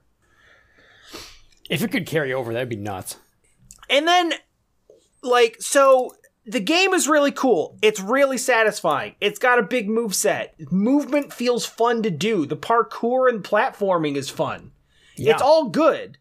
[1.70, 3.18] If it could carry over, that'd be nuts.
[3.90, 4.34] And then,
[5.22, 7.78] like, so the game is really cool.
[7.82, 9.16] It's really satisfying.
[9.22, 10.56] It's got a big move set.
[10.72, 12.46] Movement feels fun to do.
[12.46, 14.72] The parkour and platforming is fun.
[15.16, 15.34] Yeah.
[15.34, 16.18] It's all good.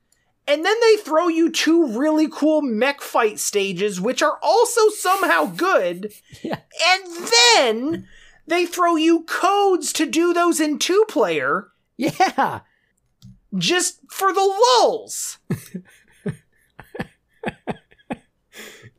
[0.47, 5.47] And then they throw you two really cool mech fight stages, which are also somehow
[5.47, 6.13] good.
[6.43, 6.59] Yeah.
[6.89, 8.09] And then
[8.49, 12.61] they throw you codes to do those in two player Yeah.
[13.57, 15.39] Just for the lulls.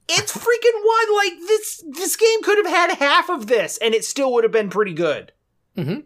[0.07, 1.15] it's freaking wild.
[1.15, 4.51] Like this, this game could have had half of this, and it still would have
[4.53, 5.31] been pretty good.
[5.77, 6.03] Mhm.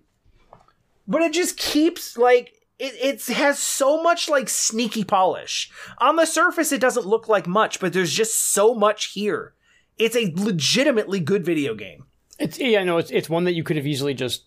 [1.08, 2.94] But it just keeps like it.
[3.02, 5.72] It has so much like sneaky polish.
[6.00, 9.54] On the surface, it doesn't look like much, but there's just so much here.
[9.98, 12.06] It's a legitimately good video game.
[12.40, 14.44] It's yeah, no, it's it's one that you could have easily just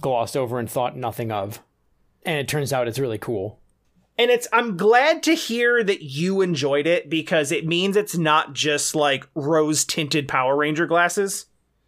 [0.00, 1.60] glossed over and thought nothing of,
[2.24, 3.60] and it turns out it's really cool.
[4.16, 8.52] And it's I'm glad to hear that you enjoyed it because it means it's not
[8.52, 11.46] just like rose tinted Power Ranger glasses.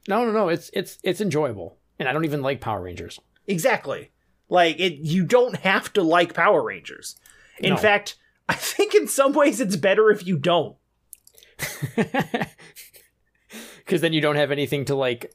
[0.09, 3.21] No, no, no, it's it's it's enjoyable, and I don't even like Power Rangers.
[3.47, 4.11] Exactly.
[4.49, 7.17] Like it you don't have to like Power Rangers.
[7.59, 7.77] In No.
[7.77, 8.17] fact,
[8.49, 10.77] I think in some ways it's better if you don't.
[13.79, 15.33] Because then you don't have anything to like.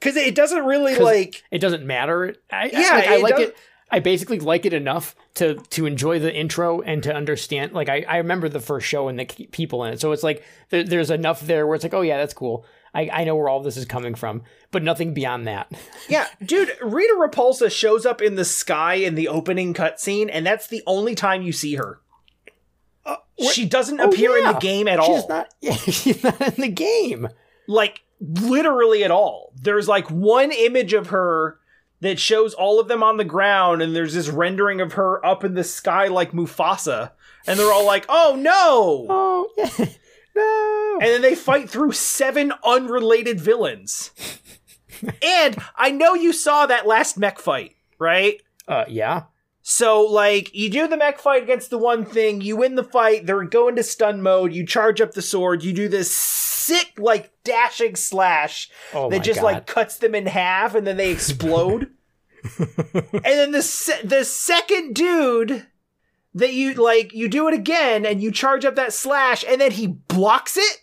[0.00, 2.34] Cuz it doesn't really like It doesn't matter.
[2.50, 3.56] I, Yeah, I, like, I like it.
[3.90, 7.72] I basically like it enough to to enjoy the intro and to understand.
[7.72, 10.42] Like I, I remember the first show and the people in it, so it's like
[10.70, 12.64] there, there's enough there where it's like, oh yeah, that's cool.
[12.94, 15.70] I, I know where all this is coming from, but nothing beyond that.
[16.08, 20.68] Yeah, dude, Rita Repulsa shows up in the sky in the opening cutscene and that's
[20.68, 22.00] the only time you see her.
[23.04, 23.16] Uh,
[23.52, 25.16] she doesn't Oh, appear in the game at all.
[25.20, 25.48] She's not.
[25.60, 27.28] Yeah, she's not in the game.
[27.68, 29.52] like literally at all.
[29.60, 31.58] There's like one image of her
[32.00, 35.44] that shows all of them on the ground, and there's this rendering of her up
[35.44, 37.12] in the sky like Mufasa,
[37.46, 39.70] and they're all like, "Oh no!" Oh yeah,
[40.36, 40.98] no.
[41.00, 44.10] And then they fight through seven unrelated villains.
[45.22, 48.42] and I know you saw that last mech fight, right?
[48.68, 49.24] Uh, yeah.
[49.68, 53.26] So, like, you do the mech fight against the one thing, you win the fight,
[53.26, 56.16] they're going to stun mode, you charge up the sword, you do this
[56.66, 59.46] sick, like, dashing slash Oh that just, God.
[59.46, 61.90] like, cuts them in half and then they explode.
[62.58, 65.66] and then the, se- the second dude
[66.34, 69.70] that you, like, you do it again and you charge up that slash and then
[69.72, 70.82] he blocks it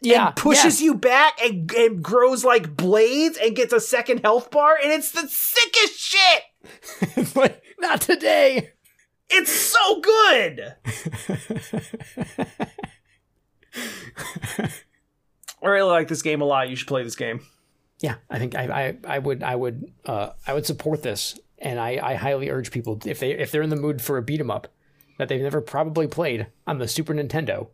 [0.00, 4.50] yeah, and pushes you back and, and grows like blades and gets a second health
[4.50, 6.42] bar and it's the sickest shit
[7.16, 8.70] It's like, not today.
[9.28, 10.74] it's so good
[15.62, 16.68] i really like this game a lot.
[16.68, 17.40] You should play this game.
[18.00, 21.80] Yeah, I think I, I, I would I would uh, I would support this, and
[21.80, 24.40] I, I highly urge people if they if they're in the mood for a beat
[24.40, 24.68] 'em up
[25.18, 27.68] that they've never probably played on the Super Nintendo,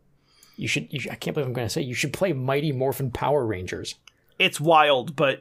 [0.57, 2.73] you should, you should I can't believe I'm going to say you should play Mighty
[2.73, 3.97] Morphin Power Rangers.
[4.39, 5.41] it's wild but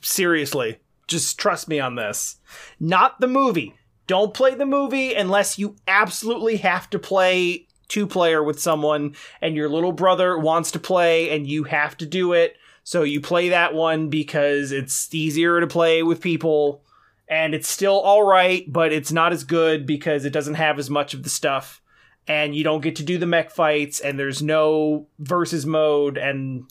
[0.00, 0.78] seriously
[1.08, 2.36] just trust me on this.
[2.80, 3.74] Not the movie.
[4.06, 9.54] Don't play the movie unless you absolutely have to play two player with someone and
[9.54, 13.50] your little brother wants to play and you have to do it so you play
[13.50, 16.82] that one because it's easier to play with people
[17.28, 20.88] and it's still all right but it's not as good because it doesn't have as
[20.88, 21.82] much of the stuff
[22.26, 26.64] and you don't get to do the mech fights and there's no versus mode and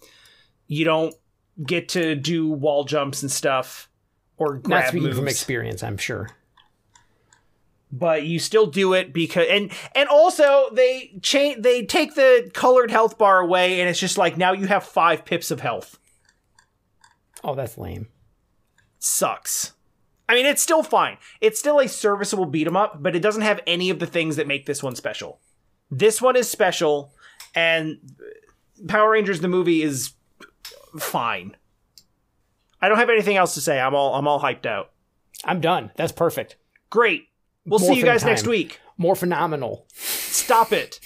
[0.66, 1.14] you don't
[1.64, 3.90] get to do wall jumps and stuff
[4.38, 6.30] or Not grab speaking moves from experience, I'm sure.
[7.92, 12.90] But you still do it because and and also they change they take the colored
[12.90, 16.00] health bar away and it's just like now you have five pips of health.
[17.44, 18.08] Oh, that's lame.
[19.00, 19.74] sucks.
[20.30, 21.18] I mean it's still fine.
[21.42, 24.36] It's still a serviceable beat 'em up but it doesn't have any of the things
[24.38, 25.40] that make this one special.
[25.90, 27.14] This one is special
[27.54, 27.98] and
[28.88, 30.14] power rangers the movie is
[30.98, 31.58] fine.
[32.82, 33.80] I don't have anything else to say.
[33.82, 34.92] I'm all i'm all hyped out.
[35.44, 35.92] I'm done.
[35.98, 36.56] That's perfect.
[36.90, 37.28] great
[37.66, 38.80] we'll see you guys next week.
[38.98, 39.86] More phenomenal.
[39.94, 41.00] stop it